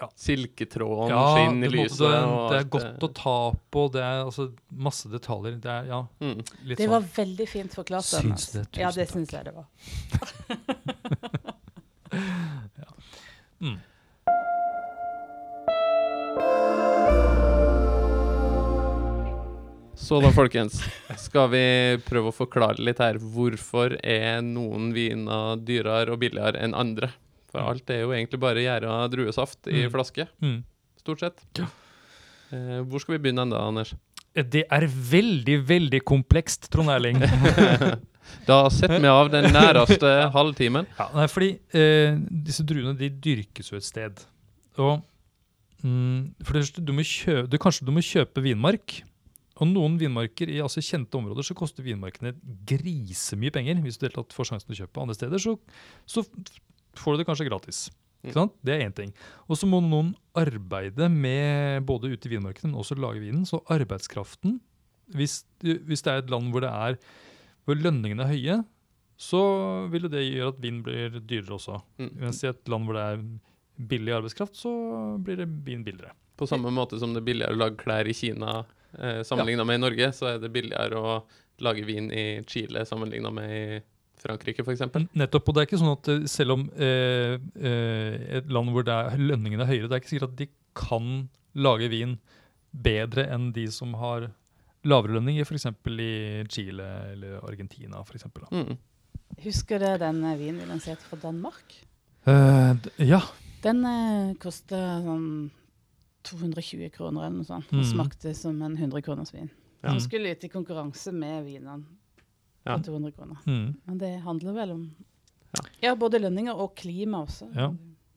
Ja. 0.00 0.08
Silketråden, 0.16 1.10
ja, 1.12 1.36
skinn 1.36 1.64
i 1.64 1.68
lyset 1.68 1.98
det, 2.00 2.20
og 2.24 2.50
det 2.50 2.58
er 2.62 2.68
godt 2.72 3.04
å 3.04 3.08
ta 3.14 3.36
på. 3.70 3.84
Det 3.92 4.00
er 4.02 4.22
altså 4.24 4.48
masse 4.72 5.10
detaljer. 5.12 5.58
Det 5.62 5.70
er 5.70 5.90
ja, 5.92 6.00
mm. 6.22 6.38
litt 6.64 6.78
Det 6.78 6.86
sånn. 6.86 6.94
var 6.94 7.08
veldig 7.18 7.48
fint 7.50 7.76
forklart. 7.76 8.08
Syns 8.08 8.48
det, 8.54 8.64
tusen 8.72 8.82
ja, 8.82 8.90
det 8.96 9.06
takk. 9.06 9.14
syns 9.18 9.36
jeg 9.36 9.44
det 9.50 9.54
var. 9.60 9.66
Mm. 13.62 13.76
Så 20.02 20.18
da, 20.20 20.32
folkens, 20.34 20.80
skal 21.22 21.46
vi 21.52 21.60
prøve 22.02 22.32
å 22.32 22.34
forklare 22.34 22.82
litt 22.82 22.98
her. 22.98 23.20
Hvorfor 23.22 23.94
er 24.02 24.40
noen 24.42 24.90
viner 24.96 25.60
dyrere 25.62 26.10
og 26.10 26.18
billigere 26.24 26.58
enn 26.58 26.74
andre? 26.74 27.12
For 27.52 27.60
alt 27.60 27.90
er 27.92 28.02
jo 28.06 28.12
egentlig 28.16 28.40
bare 28.40 28.62
gjæra 28.64 28.94
druesaft 29.12 29.68
i 29.68 29.82
Mm. 29.84 29.90
flaske, 29.92 30.26
Mm. 30.40 30.62
stort 30.98 31.20
sett. 31.20 31.42
Eh, 32.52 32.80
hvor 32.88 33.00
skal 33.00 33.16
vi 33.18 33.22
begynne 33.28 33.42
enda, 33.46 33.60
Anders? 33.68 33.94
Det 34.34 34.64
er 34.70 34.86
veldig, 34.88 35.58
veldig 35.68 36.00
komplekst, 36.08 36.70
Trond 36.72 36.88
Erling. 36.88 37.20
Da 38.46 38.68
setter 38.70 39.00
vi 39.02 39.08
av 39.10 39.28
den 39.32 39.48
næreste 39.52 40.08
halvtimen. 40.36 40.86
ja, 40.96 41.08
nei, 41.12 41.26
fordi 41.28 41.48
eh, 41.74 42.14
disse 42.46 42.62
druene 42.64 42.94
de 42.96 43.08
dyrkes 43.10 43.68
jo 43.72 43.76
et 43.76 43.84
sted. 43.84 44.22
Og 44.78 45.02
mm, 45.82 46.30
for 46.46 46.54
det 46.54 46.62
første, 46.62 46.84
du 46.86 46.92
må 46.96 47.02
kjøpe, 47.04 47.50
du, 47.50 47.58
kanskje 47.60 47.84
du 47.84 47.92
må 47.92 48.00
kjøpe 48.00 48.40
vinmark. 48.46 49.02
Og 49.60 49.68
noen 49.68 49.98
vinmarker 50.00 50.48
i 50.48 50.62
altså, 50.64 50.80
kjente 50.80 51.18
områder 51.18 51.44
så 51.44 51.54
koster 51.58 51.84
vinmarkene 51.84 52.32
grisemye 52.66 53.52
penger. 53.52 53.82
Hvis 53.84 53.98
du 54.00 54.06
får 54.08 54.48
sjansen 54.54 54.72
å 54.72 54.78
kjøpe 54.80 55.02
andre 55.02 55.18
steder, 55.18 55.42
så, 55.42 55.58
så 56.08 56.24
får 56.98 57.14
du 57.14 57.22
det 57.22 57.28
kanskje 57.28 57.48
gratis. 57.48 57.86
Ikke 58.22 58.36
sant? 58.36 58.54
Det 58.62 58.74
er 58.74 58.84
én 58.86 58.94
ting. 58.94 59.10
Og 59.50 59.58
så 59.58 59.66
må 59.66 59.80
noen 59.82 60.12
arbeide 60.38 61.08
med 61.10 61.82
både 61.88 62.12
ute 62.12 62.28
i 62.28 62.36
vinmarkene, 62.36 62.70
men 62.70 62.78
også 62.78 62.98
lage 63.00 63.22
vinen. 63.22 63.46
Så 63.48 63.62
arbeidskraften 63.72 64.60
hvis, 65.16 65.42
hvis 65.60 66.04
det 66.04 66.12
er 66.12 66.22
et 66.22 66.30
land 66.32 66.52
hvor 66.52 66.64
det 66.64 66.70
er 66.70 66.98
hvor 67.66 67.78
lønningene 67.78 68.24
er 68.24 68.32
høye, 68.32 68.56
så 69.22 69.42
vil 69.92 70.08
det 70.10 70.24
gjøre 70.24 70.50
at 70.50 70.60
vin 70.62 70.80
blir 70.82 71.20
dyrere 71.20 71.54
også. 71.58 71.78
Mm. 72.00 72.10
Mens 72.24 72.42
i 72.42 72.50
et 72.50 72.70
land 72.70 72.88
hvor 72.88 72.98
det 72.98 73.04
er 73.06 73.22
billig 73.92 74.16
arbeidskraft, 74.16 74.58
så 74.58 74.72
blir 75.22 75.38
det 75.42 75.48
vin 75.66 75.84
billigere. 75.86 76.16
På 76.38 76.48
samme 76.50 76.72
måte 76.74 76.98
som 76.98 77.12
det 77.14 77.22
er 77.22 77.28
billigere 77.28 77.54
å 77.54 77.60
lage 77.60 77.78
klær 77.82 78.08
i 78.08 78.16
Kina 78.16 78.62
eh, 78.98 79.20
sammenligna 79.26 79.66
med 79.68 79.78
i 79.78 79.82
Norge, 79.84 80.10
så 80.16 80.32
er 80.32 80.42
det 80.42 80.50
billigere 80.54 80.98
å 80.98 81.14
lage 81.62 81.86
vin 81.86 82.10
i 82.10 82.42
Chile 82.50 82.82
sammenligna 82.88 83.30
med 83.34 83.54
i 83.54 83.80
Frankrike, 84.22 84.62
f.eks. 84.64 84.82
Nettopp, 85.18 85.48
og 85.48 85.54
det 85.56 85.62
er 85.62 85.66
ikke 85.68 85.80
sånn 85.80 85.94
at 85.96 86.08
eh, 86.12 86.26
selv 86.30 86.54
om 86.56 86.66
eh, 86.76 87.34
eh, 87.58 88.38
et 88.38 88.50
land 88.52 88.70
hvor 88.74 88.86
er, 88.86 89.16
lønningene 89.18 89.64
er 89.66 89.70
høyere, 89.72 89.88
det 89.90 89.96
er 89.98 90.02
ikke 90.04 90.12
sikkert 90.14 90.30
at 90.32 90.38
de 90.42 90.48
kan 90.78 91.08
lage 91.54 91.88
vin 91.92 92.16
bedre 92.72 93.26
enn 93.34 93.50
de 93.52 93.66
som 93.74 93.92
har 94.00 94.30
lavere 94.88 95.18
lønninger, 95.18 95.44
f.eks. 95.46 95.66
i 95.92 96.12
Chile 96.50 96.86
eller 97.12 97.42
Argentina. 97.46 98.00
For 98.06 98.16
eksempel, 98.18 98.46
da. 98.48 98.62
Mm. 98.62 98.78
Husker 99.44 99.78
du 99.82 99.90
den 100.02 100.22
eh, 100.24 100.38
vinen 100.40 100.60
vi 100.62 100.68
lanserte 100.70 101.06
fra 101.08 101.18
Danmark? 101.22 101.74
Eh, 102.26 102.88
ja. 103.08 103.20
Den 103.62 103.84
eh, 103.86 104.32
kosta 104.42 104.78
sånn 105.04 105.50
220 106.26 106.90
kroner 106.94 107.26
eller 107.26 107.40
noe 107.40 107.48
sånt. 107.48 107.66
Og 107.72 107.80
Mhm. 107.80 107.88
smakte 107.92 108.34
som 108.34 108.60
en 108.62 108.76
100 108.78 109.02
kroners 109.02 109.32
vin. 109.34 109.50
Ja. 109.82 109.90
Den 109.90 110.00
skulle 110.00 110.30
ut 110.30 110.44
i 110.44 110.48
konkurranse 110.48 111.10
med 111.12 111.44
vinene 111.44 111.82
Ja. 112.64 112.76
på 112.76 112.84
200 112.90 113.12
kroner. 113.16 113.40
Mm. 113.46 113.74
Men 113.84 113.98
det 113.98 114.12
handler 114.22 114.52
vel 114.60 114.70
om 114.76 114.84
Ja. 115.52 115.62
ja, 115.82 115.94
både 115.98 116.20
lønninger 116.22 116.54
og 116.56 116.74
klima 116.78 117.24
også. 117.26 117.50
Ja. 117.54 117.72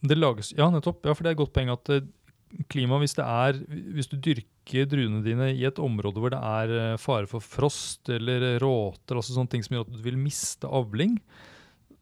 Det 0.05 0.17
lages, 0.17 0.53
ja, 0.55 0.69
nettopp. 0.69 1.01
Ja, 1.05 1.13
for 1.13 1.23
det 1.25 1.31
er 1.31 1.35
et 1.35 1.41
godt 1.41 1.53
poeng 1.55 1.71
at 1.73 1.89
eh, 1.89 2.05
klima, 2.71 2.99
hvis 3.01 3.15
det 3.17 3.25
er 3.25 3.57
Hvis 3.95 4.07
du 4.07 4.15
dyrker 4.21 4.85
druene 4.89 5.23
dine 5.25 5.49
i 5.53 5.65
et 5.67 5.79
område 5.81 6.21
hvor 6.21 6.31
det 6.31 6.39
er 6.39 6.75
eh, 6.93 6.97
fare 7.01 7.27
for 7.27 7.43
frost 7.43 8.07
eller 8.13 8.41
eh, 8.53 8.59
råter, 8.61 9.17
altså 9.17 9.33
sånne 9.35 9.51
ting 9.51 9.65
som 9.65 9.75
gjør 9.75 9.87
at 9.87 9.95
du 9.97 9.99
vil 10.05 10.17
miste 10.17 10.69
avling, 10.69 11.17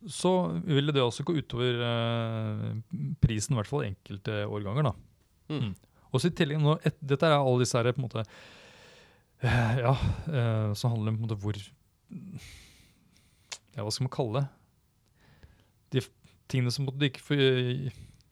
så 0.06 0.34
vil 0.68 0.92
det 0.92 1.02
også 1.02 1.24
gå 1.24 1.38
utover 1.40 1.80
eh, 1.88 2.68
prisen, 3.24 3.56
i 3.56 3.60
hvert 3.62 3.72
fall 3.72 3.88
enkelte 3.88 4.44
årganger. 4.46 4.92
da. 4.92 4.94
Mm. 5.56 5.72
Og 6.12 6.22
så 6.22 6.30
i 6.30 6.36
tillegg, 6.38 6.60
nå, 6.62 6.76
et, 6.86 6.96
Dette 7.02 7.26
er 7.26 7.40
alle 7.40 7.64
disse 7.64 7.80
her, 7.80 7.90
på 7.96 8.04
en 8.04 8.08
måte 8.10 8.26
Ja, 9.44 9.96
eh, 10.28 10.74
som 10.78 10.94
handler 10.94 11.12
om 11.12 11.18
på 11.18 11.24
en 11.24 11.28
måte 11.28 11.40
hvor 11.42 11.58
Ja, 13.74 13.84
hva 13.84 13.92
skal 13.94 14.06
man 14.08 14.14
kalle 14.14 14.42
det? 14.42 14.48
De 15.96 16.02
tingene 16.52 16.72
som 16.74 16.86
du 16.90 17.06
ikke 17.08 17.22
får, 17.26 17.40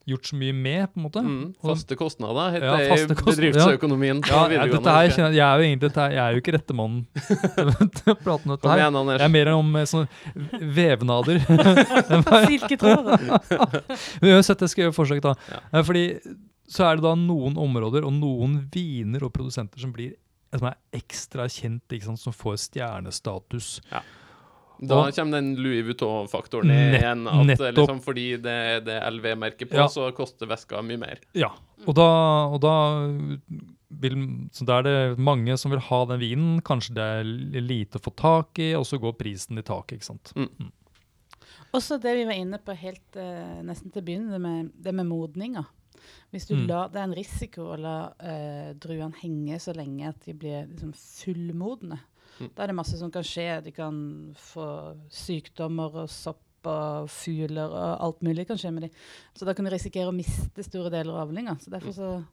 gjort 0.09 0.25
så 0.27 0.35
mye 0.37 0.53
med, 0.53 0.89
på 0.91 0.99
en 0.99 1.03
måte. 1.05 1.21
Mm, 1.25 1.41
faste 1.61 1.95
kostnader 1.97 2.55
heter 2.55 2.65
Ja, 2.67 2.75
det 2.77 2.89
faste 2.91 3.15
i 3.15 3.25
bedriftsøkonomien. 3.31 4.21
Ja. 4.27 4.41
Ja, 4.53 4.65
dette 4.69 4.93
her, 4.95 5.03
jeg. 5.07 5.13
kjenner- 5.15 5.35
jeg 5.37 5.45
er 5.45 5.57
jo 5.61 5.65
egentlig 5.67 5.89
dette 5.89 6.05
jeg 6.11 6.21
er 6.25 6.31
jo 6.37 6.41
ikke 6.41 6.53
rette 6.57 6.77
mannen 6.77 7.03
til 7.15 8.13
å 8.13 8.17
prate 8.17 8.45
om 8.45 8.53
dette 8.55 8.69
her. 8.71 8.81
igjen, 8.83 9.11
Jeg 9.13 9.25
er 9.27 9.33
mer 9.37 9.51
om 9.55 9.75
eh, 9.81 9.85
sånn 9.89 10.07
vevnader. 10.77 11.41
Silketråder. 12.49 13.27
Men 14.21 14.35
uansett, 14.35 14.61
jeg 14.65 14.73
skal 14.73 14.83
gjøre 14.87 14.97
forsøk, 14.97 15.21
da. 15.25 15.35
Ja. 15.53 15.61
Eh, 15.71 15.85
Fordi 15.87 16.05
så 16.71 16.85
er 16.87 16.99
det 16.99 17.03
da 17.05 17.15
noen 17.19 17.57
områder 17.59 18.05
og 18.07 18.13
noen 18.15 18.59
viner 18.73 19.25
og 19.27 19.33
produsenter 19.35 19.81
som 19.83 19.91
blir 19.95 20.13
som 20.59 20.67
er 20.67 20.75
ekstra 20.93 21.45
kjent, 21.47 21.85
ikke 21.89 22.03
sant, 22.09 22.19
som 22.19 22.33
får 22.33 22.57
stjernestatus. 22.67 23.79
Da 24.81 24.95
Og- 24.97 25.13
kommer 25.13 25.37
den 25.37 25.55
Louis 25.61 25.83
Vuitton-faktoren 25.85 26.71
igjen. 26.73 27.27
At 27.29 27.45
nettopp. 27.45 27.75
liksom, 27.77 27.99
fordi 28.01 28.25
det, 28.41 28.85
det 28.85 28.95
er 28.97 29.11
LV-merket 29.11 29.69
på, 29.69 29.77
Ja. 29.77 29.85
så 29.87 30.07
koster 30.17 30.47
veska 30.49 30.81
mye 30.81 30.97
mer. 30.97 31.19
Ja, 31.37 31.51
og 31.85 31.93
da, 31.95 32.07
og 32.49 32.59
da 32.61 32.73
vil, 34.01 34.15
så 34.51 34.65
da 34.65 34.79
er 34.79 34.83
det 34.87 35.19
mange 35.19 35.55
som 35.59 35.69
vil 35.71 35.79
ha 35.85 36.05
den 36.05 36.19
vinen. 36.19 36.61
Kanskje 36.65 36.95
det 36.97 37.07
er 37.19 37.61
lite 37.61 37.99
å 37.99 38.05
få 38.07 38.15
tak 38.15 38.57
i, 38.59 38.73
og 38.73 38.85
så 38.89 38.97
går 38.99 39.13
prisen 39.19 39.57
i 39.59 39.61
taket, 39.61 39.99
ikke 39.99 40.09
sant. 40.09 40.33
Også 41.73 42.01
det 42.01 42.15
vi 42.17 42.25
var 42.27 42.33
inne 42.35 42.57
på 42.59 42.73
helt 42.75 43.15
uh, 43.15 43.61
nesten 43.63 43.91
til 43.93 44.01
å 44.01 44.05
begynne, 44.05 44.31
det 44.33 44.41
med, 44.43 44.71
det 44.81 44.93
med 44.97 45.05
modninga. 45.07 45.65
Hvis 46.31 46.47
du 46.47 46.55
Mm. 46.55 46.67
La, 46.67 46.87
Det 46.87 46.95
er 46.99 47.03
en 47.03 47.13
risiko 47.15 47.61
å 47.73 47.79
la 47.79 48.13
eh, 48.19 48.73
druene 48.73 49.13
henge 49.21 49.59
så 49.59 49.73
lenge 49.75 50.07
at 50.09 50.19
de 50.25 50.33
blir 50.33 50.67
liksom 50.67 50.93
fullmodne. 50.93 51.99
Mm. 52.39 52.49
Da 52.55 52.63
er 52.63 52.67
det 52.67 52.75
masse 52.75 52.97
som 52.97 53.11
kan 53.11 53.23
skje. 53.23 53.63
De 53.63 53.71
kan 53.71 54.33
få 54.35 54.95
sykdommer 55.09 55.93
og 56.03 56.09
sopp 56.09 56.39
og 56.65 57.09
fugler 57.09 57.71
og 57.73 58.01
alt 58.05 58.21
mulig 58.21 58.45
kan 58.47 58.57
skje 58.57 58.71
med 58.73 58.83
dem. 58.83 58.91
Så 59.35 59.45
da 59.45 59.53
kan 59.53 59.65
du 59.65 59.71
risikere 59.71 60.11
å 60.11 60.15
miste 60.15 60.63
store 60.63 60.91
deler 60.93 61.11
av 61.15 61.27
avlinga. 61.27 61.57
Så 61.59 61.69
derfor 61.73 61.91
så 61.93 62.25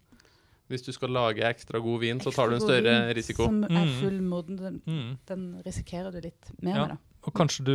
Hvis 0.68 0.84
du 0.84 0.92
skal 0.92 1.08
lage 1.08 1.40
ekstra 1.40 1.80
god 1.80 2.00
vin, 2.00 2.18
så 2.20 2.30
tar 2.30 2.50
du 2.50 2.56
en 2.56 2.60
større 2.60 3.14
risiko. 3.16 3.46
Som 3.46 3.64
er 3.64 3.86
Mm. 3.86 4.00
fullmoden, 4.02 4.56
den, 4.58 4.82
Mm. 4.86 5.18
den 5.26 5.62
risikerer 5.64 6.12
du 6.12 6.20
litt 6.20 6.62
mer 6.62 6.74
Ja. 6.76 6.80
med, 6.86 6.88
da. 6.90 6.96
Og 7.28 7.34
kanskje 7.36 7.64
du, 7.66 7.72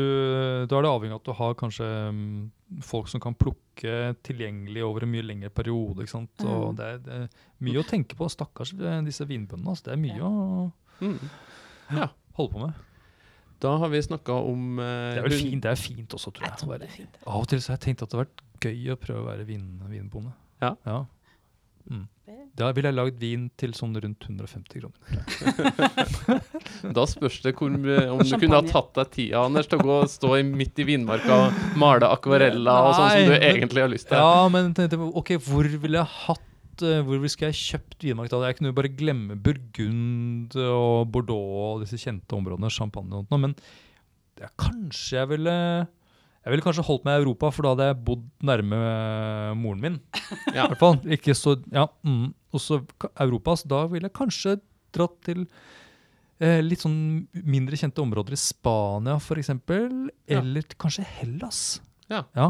da 0.66 0.78
er 0.80 0.86
det 0.86 0.90
avhengig 0.90 1.14
av 1.14 1.20
at 1.22 1.28
du 1.30 1.34
har 1.38 1.54
kanskje 1.60 1.88
mm, 2.10 2.38
folk 2.82 3.10
som 3.12 3.22
kan 3.22 3.36
plukke 3.38 3.98
tilgjengelig 4.26 4.82
over 4.88 5.06
en 5.06 5.12
mye 5.14 5.26
lengre 5.26 5.52
periode. 5.54 6.02
ikke 6.02 6.14
sant? 6.16 6.46
Og 6.48 6.72
Mm. 6.72 6.78
det 6.80 6.88
er, 6.88 6.98
det 7.06 7.18
er 7.20 7.28
mye 7.68 7.84
å 7.84 7.86
tenke 7.86 8.18
på. 8.18 8.30
Stakkars 8.34 8.74
eh, 8.74 9.02
disse 9.06 9.28
vinbøndene. 9.30 9.70
Altså. 9.76 9.86
Det 9.92 9.94
er 9.94 10.02
mye 10.02 10.18
Ja. 10.18 10.32
å 10.32 10.72
Mm. 11.04 12.10
holde 12.38 12.52
på 12.54 12.60
med. 12.66 12.74
Da 13.64 13.78
har 13.78 13.90
vi 13.94 14.02
snakka 14.02 14.34
om 14.44 14.80
uh, 14.80 14.84
Det 15.14 15.18
er 15.22 15.28
vel 15.30 15.38
fint, 15.40 15.62
det 15.64 15.72
er 15.72 15.76
fint 15.80 16.10
også, 16.18 16.32
tror 16.34 16.44
jeg. 16.48 16.52
Jeg 16.52 16.60
tror 16.64 16.80
det 16.80 16.88
er 16.90 16.96
fint. 16.98 17.18
Av 17.28 17.42
og 17.42 17.48
til 17.48 17.60
så 17.64 17.72
har 17.72 17.78
jeg 17.78 17.86
tenkt 17.96 18.02
at 18.04 18.10
det 18.10 18.18
har 18.18 18.26
vært 18.26 18.42
gøy 18.66 18.92
å 18.92 18.98
prøve 19.00 19.22
å 19.24 19.28
være 19.30 19.46
vin, 19.48 19.68
vinbonde. 19.88 20.34
Ja. 20.62 20.74
Mm. 21.90 22.08
Det- 22.26 22.43
Da 22.56 22.68
ville 22.78 22.92
jeg 22.92 22.96
lagd 23.00 23.16
vin 23.18 23.48
til 23.58 23.72
sånn 23.74 23.96
rundt 23.98 24.28
150 24.28 24.84
kroner. 24.84 25.00
Da 26.98 27.06
spørs 27.10 27.40
det 27.42 27.54
hvor, 27.58 27.72
om 27.72 27.82
du 27.82 27.90
Champagne. 27.96 28.40
kunne 28.44 28.60
ha 28.60 28.64
tatt 28.68 28.92
deg 29.00 29.12
tida 29.16 29.42
Anders, 29.48 29.70
til 29.72 29.80
å 29.82 29.86
gå 29.88 29.96
og 30.04 30.10
stå 30.12 30.30
i 30.38 30.44
midt 30.46 30.82
i 30.84 30.86
vinmarka 30.88 31.38
og 31.48 31.78
male 31.82 32.10
akvareller 32.14 32.90
og 32.90 32.94
sånn 32.98 33.10
som 33.16 33.26
du 33.26 33.34
men- 33.34 33.46
egentlig 33.50 33.82
har 33.86 33.92
lyst 33.94 34.10
til. 34.12 34.20
Ja, 34.22 34.48
men 34.54 34.74
tenkte, 34.78 35.00
ok, 35.02 35.34
hvor 35.48 35.70
ville 35.86 35.98
jeg 36.02 36.12
hatt 36.28 36.84
eh, 36.86 37.02
Hvor 37.08 37.26
skulle 37.30 37.50
jeg 37.54 37.60
kjøpt 37.62 38.06
vinmark 38.06 38.30
da? 38.34 38.44
Jeg 38.50 38.60
kunne 38.60 38.72
jo 38.74 38.78
bare 38.82 38.94
glemme 39.02 39.38
Burgund 39.48 40.56
og 40.68 41.10
Bordeaux 41.14 41.58
og 41.80 41.84
disse 41.86 41.98
kjente 42.02 42.38
områdene, 42.38 42.70
champagne 42.74 43.14
og 43.24 43.30
noe, 43.34 43.42
men 43.48 43.56
ja, 44.42 44.50
kanskje 44.62 45.20
jeg 45.22 45.30
ville 45.34 45.58
jeg 46.44 46.52
ville 46.52 46.66
kanskje 46.66 46.84
holdt 46.84 47.06
meg 47.08 47.16
i 47.16 47.24
Europa, 47.24 47.50
for 47.56 47.64
da 47.64 47.72
hadde 47.72 47.86
jeg 47.88 48.00
bodd 48.04 48.24
nærme 48.44 48.80
eh, 48.80 49.54
moren 49.60 49.84
min. 49.84 50.02
Ja. 50.54 50.66
I 50.66 50.74
hvert 50.74 50.82
fall. 50.82 50.98
Ikke 51.16 51.34
så, 51.38 51.56
ja, 51.72 51.88
mm. 52.06 52.34
Også 52.54 52.82
Europa, 53.22 53.56
så 53.58 53.70
da 53.72 53.80
ville 53.90 54.10
jeg 54.10 54.16
kanskje 54.18 54.58
dratt 54.94 55.16
til 55.26 55.46
eh, 56.44 56.60
litt 56.62 56.84
sånn 56.84 56.98
mindre 57.48 57.80
kjente 57.80 58.04
områder 58.04 58.36
i 58.36 58.40
Spania, 58.42 59.16
f.eks. 59.22 59.54
Ja. 59.56 59.88
Eller 60.38 60.68
ja. 60.68 60.78
kanskje 60.84 61.06
Hellas. 61.16 61.62
Ja. 62.12 62.26
ja. 62.36 62.50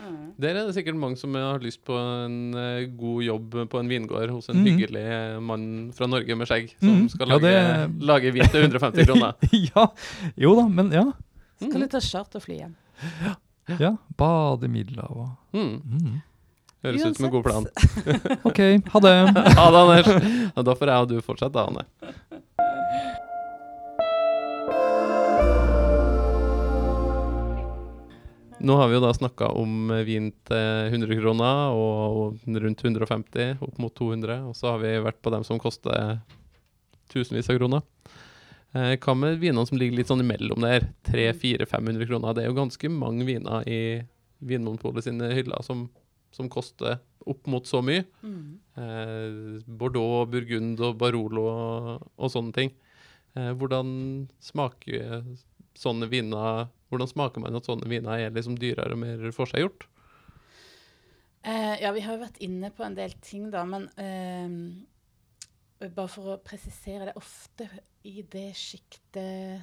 Mm. 0.00 0.32
Der 0.40 0.56
er 0.56 0.66
det 0.66 0.76
sikkert 0.76 0.98
mange 1.00 1.20
som 1.20 1.36
har 1.36 1.60
lyst 1.62 1.82
på 1.86 1.96
en 2.00 2.56
eh, 2.58 2.86
god 2.96 3.26
jobb 3.26 3.58
på 3.70 3.82
en 3.82 3.92
vingård 3.92 4.32
hos 4.32 4.48
en 4.52 4.62
mm. 4.62 4.70
hyggelig 4.70 5.04
mann 5.44 5.66
fra 5.96 6.08
Norge 6.10 6.38
med 6.40 6.48
skjegg, 6.48 6.72
som 6.80 7.04
mm. 7.04 7.10
skal 7.12 7.28
Ja, 7.28 7.36
lage, 7.36 7.52
det- 7.52 8.08
lage 8.08 8.32
vin 8.34 8.48
til 8.48 8.66
150 8.70 9.10
kroner. 9.10 9.36
ja. 9.68 9.86
Jo 10.46 10.56
da, 10.58 10.66
men 10.80 10.90
ja. 10.96 11.04
Skal 11.60 11.84
du 11.84 11.92
ta 11.92 12.00
charterfly 12.02 12.58
hjem? 12.62 12.74
Ja. 13.78 13.96
Bade 14.16 14.66
i 14.66 14.68
Middelhavet. 14.68 15.34
Mm. 15.52 15.82
Mm. 15.84 16.22
Høres 16.84 17.04
ut 17.06 17.16
som 17.16 17.28
en 17.28 17.32
god 17.32 17.44
plan. 17.44 17.66
OK, 18.48 18.60
ha 18.92 19.00
det. 19.00 19.14
Ha 19.58 19.70
det, 19.70 19.82
Anders. 19.82 20.10
Ja, 20.54 20.64
da 20.66 20.74
får 20.76 20.92
jeg 20.92 21.06
og 21.06 21.12
du 21.12 21.20
fortsette, 21.24 21.64
Anne. 21.64 21.86
Nå 28.64 28.76
har 28.80 28.88
vi 28.88 28.96
jo 28.96 29.02
da 29.04 29.10
snakka 29.12 29.50
om 29.60 29.90
vin 30.06 30.30
til 30.48 30.92
100 30.94 31.18
kroner 31.20 31.74
og 31.76 32.38
rundt 32.48 32.84
150, 32.84 33.58
opp 33.60 33.80
mot 33.82 33.92
200. 33.92 34.38
Og 34.48 34.56
så 34.56 34.72
har 34.72 34.80
vi 34.80 34.94
vært 35.04 35.20
på 35.20 35.32
dem 35.34 35.44
som 35.44 35.60
koster 35.60 36.22
tusenvis 37.12 37.50
av 37.52 37.58
kroner. 37.60 37.84
Eh, 38.74 38.96
hva 38.98 39.14
med 39.14 39.38
vinene 39.38 39.62
som 39.68 39.78
ligger 39.78 40.00
litt 40.00 40.10
sånn 40.10 40.24
imellom 40.24 40.64
der? 40.64 40.88
300-400-500 41.06 42.08
kroner. 42.10 42.34
Det 42.34 42.42
er 42.42 42.50
jo 42.50 42.58
ganske 42.58 42.90
mange 42.90 43.26
viner 43.28 43.66
i 43.70 43.80
Vinmonopolet 44.44 45.06
sine 45.06 45.30
hyller 45.30 45.62
som, 45.64 45.86
som 46.34 46.50
koster 46.50 46.98
opp 47.24 47.46
mot 47.48 47.66
så 47.70 47.80
mye. 47.86 48.02
Mm. 48.26 48.48
Eh, 48.82 49.62
Bordeaux, 49.64 50.26
Burgund 50.32 50.82
og 50.82 50.98
Barolo 51.00 51.46
og, 51.52 52.08
og 52.18 52.32
sånne 52.34 52.56
ting. 52.56 52.74
Eh, 53.38 53.52
hvordan 53.54 53.88
smaker 54.42 55.22
sånne 55.74 56.06
viner 56.06 56.68
Hvordan 56.92 57.08
smaker 57.10 57.42
man 57.42 57.56
at 57.58 57.66
sånne 57.66 57.88
viner 57.90 58.20
er 58.22 58.34
liksom 58.34 58.54
dyrere 58.60 58.94
og 58.94 59.00
mer 59.00 59.22
forseggjort? 59.34 59.88
Eh, 61.42 61.80
ja, 61.82 61.90
vi 61.92 62.02
har 62.04 62.14
jo 62.14 62.22
vært 62.22 62.38
inne 62.44 62.70
på 62.70 62.84
en 62.86 62.94
del 62.94 63.16
ting, 63.24 63.48
da, 63.50 63.64
men 63.66 63.88
eh, 63.98 64.46
bare 65.90 66.08
for 66.08 66.34
å 66.34 66.38
presisere 66.44 67.06
det 67.10 67.14
ofte 67.16 67.68
i 68.04 68.22
det 68.22 68.52
sjiktet 68.54 69.62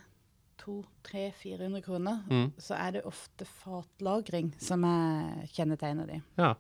200-400 0.62 1.82
kroner, 1.84 2.20
Mm. 2.30 2.52
så 2.58 2.76
er 2.78 2.92
det 2.92 3.04
ofte 3.06 3.46
fatlagring 3.46 4.54
som 4.62 4.84
er 4.86 5.48
kjennetegnet 5.48 6.08
de. 6.08 6.22
Ja. 6.38 6.54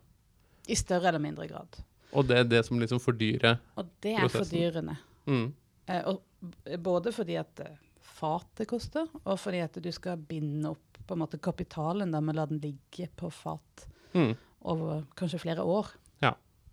I 0.67 0.75
større 0.75 1.07
eller 1.09 1.19
mindre 1.19 1.47
grad. 1.47 1.67
Og 2.13 2.27
det 2.27 2.37
er 2.37 2.43
det 2.43 2.65
som 2.65 2.79
liksom 2.79 2.99
fordyrer 2.99 3.59
Og 3.77 3.87
det 4.01 4.15
er 4.15 4.19
Prosessen. 4.27 4.45
fordyrende. 4.57 4.97
mm. 5.27 5.53
Eh, 5.87 6.03
og 6.05 6.21
både 6.79 7.11
fordi 7.11 7.35
at 7.39 7.59
eh, 7.59 7.75
fatet 7.99 8.67
koster, 8.67 9.07
og 9.25 9.39
fordi 9.39 9.59
at 9.63 9.73
du 9.81 9.91
skal 9.91 10.17
binde 10.17 10.69
opp 10.69 10.97
på 11.07 11.13
en 11.13 11.19
måte 11.19 11.39
kapitalen 11.41 12.11
da, 12.11 12.19
med 12.21 12.35
å 12.35 12.37
la 12.37 12.45
den 12.45 12.59
ligge 12.59 13.09
på 13.17 13.31
fat 13.31 13.87
Mm. 14.13 14.35
over 14.63 15.03
kanskje 15.15 15.39
flere 15.39 15.63
år. 15.63 15.87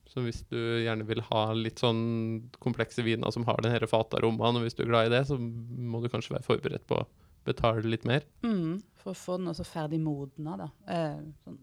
Så 0.08 0.22
hvis 0.24 0.40
du 0.48 0.56
gjerne 0.56 1.04
vil 1.04 1.20
ha 1.28 1.42
litt 1.52 1.82
sånn 1.82 2.48
komplekse 2.64 3.04
viner 3.04 3.30
som 3.34 3.44
har 3.44 3.60
den 3.62 3.74
her 3.74 3.84
fataromaen, 3.90 4.56
og 4.56 4.64
hvis 4.64 4.76
du 4.78 4.82
er 4.86 4.88
glad 4.92 5.10
i 5.10 5.14
det, 5.18 5.26
så 5.28 5.36
må 5.38 6.00
du 6.00 6.08
kanskje 6.08 6.32
være 6.38 6.46
forberedt 6.46 6.86
på 6.88 7.02
å 7.02 7.06
betale 7.48 7.84
litt 7.84 8.06
mer. 8.08 8.24
Mm, 8.44 8.78
for 9.02 9.12
å 9.12 9.18
få 9.18 9.36
den 9.40 9.50
også 9.52 9.66
ferdig 9.68 10.00
modna, 10.00 10.56
da. 10.64 10.70
Eh, 10.88 11.18
sånn 11.44 11.58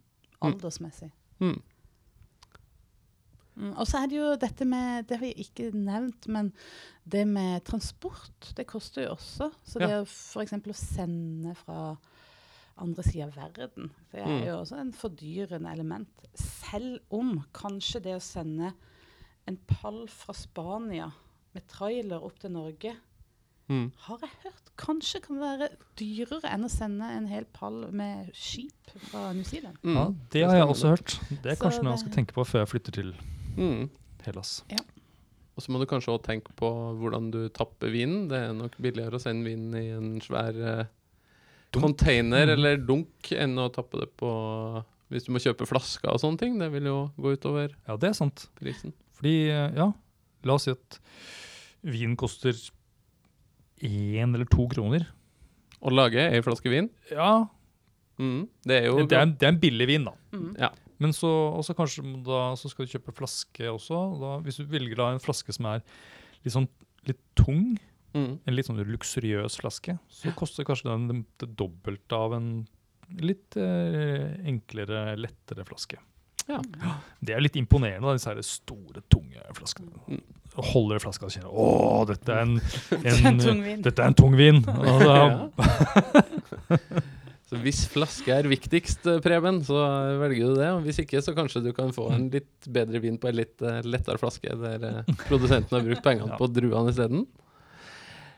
aldersmessig. 0.45 1.09
Mm. 1.41 1.57
Mm, 3.55 3.71
og 3.79 3.85
så 3.87 4.01
er 4.01 4.09
det 4.11 4.17
jo 4.17 4.29
dette 4.35 4.65
med 4.67 5.05
Det 5.07 5.15
har 5.15 5.21
vi 5.23 5.45
ikke 5.45 5.69
nevnt, 5.71 6.25
men 6.27 6.49
det 7.07 7.21
med 7.29 7.63
transport, 7.67 8.49
det 8.57 8.65
koster 8.67 9.05
jo 9.05 9.13
også. 9.15 9.47
Så 9.63 9.79
det 9.79 9.89
Ja. 9.89 10.01
å 10.01 10.05
f.eks. 10.05 10.51
å 10.53 10.75
sende 10.75 11.55
fra 11.55 11.97
andre 12.77 13.03
sida 13.03 13.25
av 13.29 13.35
verden, 13.35 13.89
det 14.11 14.19
er 14.21 14.27
Mm. 14.27 14.45
jo 14.47 14.57
også 14.61 14.79
en 14.79 14.91
fordyrende 14.93 15.71
element. 15.71 16.07
Selv 16.35 16.99
om 17.09 17.43
kanskje 17.53 18.01
det 18.03 18.15
å 18.15 18.21
sende 18.21 18.73
en 19.47 19.57
pall 19.67 20.07
fra 20.07 20.33
Spania 20.33 21.11
med 21.53 21.67
trailer 21.67 22.23
opp 22.23 22.39
til 22.39 22.51
Norge 22.51 22.95
Mm. 23.69 23.91
har 23.97 24.19
jeg 24.21 24.29
hørt 24.43 24.69
kanskje 24.77 25.21
kan 25.23 25.37
være 25.39 25.69
dyrere 25.97 26.43
enn 26.53 26.65
å 26.65 26.69
sende 26.69 27.05
en 27.17 27.25
hel 27.27 27.45
pall 27.45 27.87
med 27.91 28.29
skip 28.35 28.91
fra 29.09 29.31
New 29.33 29.43
Zealand. 29.43 29.77
Mm. 29.83 29.95
Ja, 29.95 30.13
det 30.29 30.43
har 30.45 30.55
jeg 30.57 30.67
også 30.67 30.87
hørt. 30.89 31.19
Det 31.41 31.45
er 31.51 31.55
Så 31.55 31.63
kanskje 31.63 31.83
noe 31.83 31.93
jeg 31.93 31.99
skal 31.99 32.11
tenke 32.11 32.33
på 32.33 32.45
før 32.45 32.59
jeg 32.59 32.67
flytter 32.67 32.91
til 32.91 33.15
Mm. 33.57 33.89
Hellas. 34.25 34.63
Og 35.57 35.63
så 35.63 35.69
må 35.71 35.79
du 35.79 35.85
kanskje 35.85 36.11
også 36.11 36.23
tenke 36.25 36.51
på 36.57 36.69
hvordan 36.99 37.31
du 37.31 37.47
tapper 37.49 37.89
vinen. 37.89 38.27
Det 38.27 38.37
er 38.37 38.53
nok 38.53 38.75
billigere 38.77 39.13
å 39.15 39.21
sende 39.21 39.45
vinen 39.45 39.73
i 39.73 39.87
en 39.95 40.19
svær 40.19 40.53
eh. 40.81 40.85
Container 41.81 42.45
Mm. 42.47 42.53
eller 42.55 42.77
dunk 42.77 43.31
enn 43.31 43.55
å 43.57 43.69
tappe 43.73 43.99
det 43.99 44.09
på 44.17 44.29
Hvis 45.11 45.25
du 45.27 45.31
må 45.33 45.37
kjøpe 45.39 45.67
flasker 45.69 46.09
og 46.09 46.17
sånne 46.19 46.39
ting. 46.39 46.57
Det 46.57 46.71
vil 46.73 46.83
jo 46.89 47.11
gå 47.19 47.35
utover 47.37 47.69
Ja, 47.87 47.95
det 47.95 48.09
er 48.09 48.13
sant. 48.17 48.47
prisen. 48.59 48.91
Fordi, 49.13 49.49
eh, 49.49 49.71
ja, 49.77 49.91
la 50.43 50.53
oss 50.53 50.63
si 50.65 50.71
at 50.71 50.99
vin 51.83 52.15
koster 52.17 52.53
én 53.83 54.33
eller 54.33 54.45
to 54.49 54.67
kroner. 54.71 55.05
Å 55.85 55.91
lage 55.93 56.17
ei 56.31 56.41
flaske 56.41 56.71
vin, 56.71 56.89
Ja, 57.11 57.45
mm. 58.17 58.47
det 58.65 58.77
er 58.81 58.87
jo 58.87 58.97
det 59.05 59.11
er, 59.17 59.25
det 59.25 59.43
er 59.43 59.51
en 59.53 59.59
billig 59.61 59.87
vin, 59.87 60.05
da. 60.07 60.13
Mm. 60.33 60.55
Ja. 60.57 60.69
Men 60.97 61.11
så, 61.11 61.27
også 61.59 61.75
kanskje 61.75 62.01
da, 62.23 62.55
så 62.55 62.69
skal 62.71 62.85
du 62.87 62.93
kjøpe 62.95 63.13
flaske 63.13 63.67
også. 63.67 63.99
Da, 64.21 64.37
hvis 64.45 64.57
du 64.61 64.65
velger 64.71 64.95
da 64.95 65.09
en 65.11 65.19
flaske 65.19 65.53
som 65.53 65.65
er 65.67 65.81
litt 66.43 66.53
sånn 66.55 66.69
litt 67.05 67.19
tung, 67.35 67.75
Mm. 68.15 68.37
en 68.47 68.55
litt 68.55 68.67
sånn 68.69 68.79
luksuriøs 68.87 69.57
flaske, 69.59 69.97
så 70.07 70.31
koster 70.39 70.63
kanskje 70.67 70.87
den 70.93 71.07
det, 71.11 71.49
dobbelte 71.59 72.15
av 72.15 72.33
en 72.37 72.49
litt 73.21 73.57
eh, 73.59 74.31
enklere, 74.47 75.17
lettere 75.19 75.65
flaske. 75.67 75.99
Ja. 76.47 76.59
Det 77.25 77.33
er 77.35 77.41
litt 77.41 77.55
imponerende, 77.57 78.05
da, 78.07 78.13
disse 78.15 78.29
her 78.31 78.39
store, 78.45 79.01
tunge 79.09 79.41
flaskene. 79.57 79.91
Mm. 80.07 80.21
Holder 80.71 80.99
i 80.99 81.03
flaska 81.03 81.25
og 81.27 81.33
kjenner 81.33 81.51
Å, 81.51 82.05
dette 82.07 82.31
er 82.31 82.43
en, 82.45 82.53
En 83.11 83.25
en, 83.33 83.39
tung 83.41 83.63
vin. 83.65 83.81
dette 83.83 83.99
er 84.05 84.07
en 84.13 84.15
tung 84.15 84.37
vin. 84.39 84.61
Så 87.45 87.59
hvis 87.61 87.83
flaske 87.93 88.33
er 88.33 88.47
viktigst, 88.49 89.05
eh, 89.05 89.19
Preben, 89.21 89.59
så 89.65 89.77
velger 90.17 90.47
du 90.49 90.55
det. 90.57 90.69
Og 90.73 90.85
hvis 90.87 90.97
ikke, 91.03 91.21
så 91.21 91.35
kanskje 91.37 91.61
du 91.67 91.69
kan 91.77 91.91
få 91.93 92.07
en 92.15 92.25
litt 92.33 92.65
bedre 92.73 92.97
vin 93.03 93.19
på 93.21 93.29
en 93.29 93.37
litt 93.37 93.61
eh, 93.61 93.83
lettere 93.85 94.17
flaske, 94.21 94.49
der 94.63 94.85
eh, 94.89 95.11
produsenten 95.27 95.77
har 95.77 95.85
brukt 95.85 96.01
pengene 96.05 96.33
Ja. 96.33 96.39
på 96.41 96.47
druene 96.49 96.89
isteden. 96.93 97.27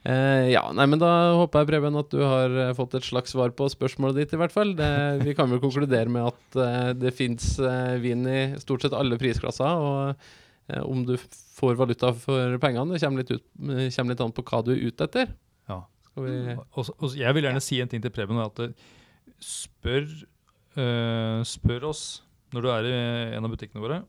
Eh, 0.05 0.49
ja, 0.53 0.61
nei, 0.77 0.85
men 0.87 0.99
da 1.01 1.09
håper 1.39 1.63
jeg, 1.63 1.69
Preben, 1.71 1.97
at 1.99 2.11
du 2.13 2.21
har 2.21 2.53
eh, 2.67 2.73
fått 2.77 2.93
et 2.99 3.07
slags 3.07 3.33
svar 3.33 3.51
på 3.57 3.65
spørsmålet 3.73 4.21
ditt, 4.21 4.35
i 4.35 4.39
hvert 4.39 4.53
fall. 4.53 4.75
Det, 4.77 4.89
vi 5.25 5.33
kan 5.35 5.49
vel 5.51 5.59
konkludere 5.63 6.11
med 6.13 6.29
at 6.29 6.59
uh, 6.61 6.91
det 6.95 7.11
fins 7.17 7.55
vin 8.03 8.23
i 8.29 8.39
stort 8.61 8.85
sett 8.85 8.95
alle 8.95 9.17
prisklasser, 9.19 9.67
og 9.67 10.77
om 10.83 11.05
du 11.07 11.13
får 11.57 11.77
valuta 11.79 12.09
for 12.11 12.57
pengene, 12.59 12.91
det 12.97 12.99
kommer 12.99 13.23
litt, 13.23 13.29
ut, 13.31 13.43
kommer 13.95 14.11
litt 14.11 14.23
an 14.25 14.33
på 14.35 14.43
hva 14.49 14.59
du 14.67 14.73
er 14.75 14.81
ute 14.89 15.05
etter. 15.07 15.29
Ja. 15.71 15.77
Vi 16.19 16.33
og, 16.57 16.81
så- 16.83 16.95
og 16.99 17.15
jeg 17.15 17.37
vil 17.37 17.47
gjerne 17.47 17.61
si 17.63 17.77
en 17.79 17.87
ting 17.87 18.03
til 18.03 18.11
Preben. 18.11 18.39
At 18.43 18.59
spør, 19.39 20.03
spør 21.47 21.85
oss 21.87 22.03
når 22.51 22.65
du 22.65 22.69
er 22.73 22.89
i 22.89 22.97
en 23.37 23.47
av 23.47 23.53
butikkene 23.53 23.83
våre. 23.83 24.01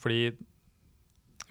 Fordi 0.00 0.30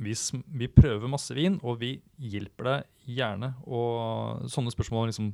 vi, 0.02 0.16
vi 0.58 0.68
prøver 0.72 1.12
masse 1.12 1.36
vin, 1.38 1.60
og 1.64 1.80
vi 1.82 1.94
hjelper 2.18 2.70
deg 2.70 3.16
gjerne. 3.20 3.54
Og 3.70 4.50
sånne 4.52 4.74
spørsmål 4.74 5.12
liksom 5.12 5.32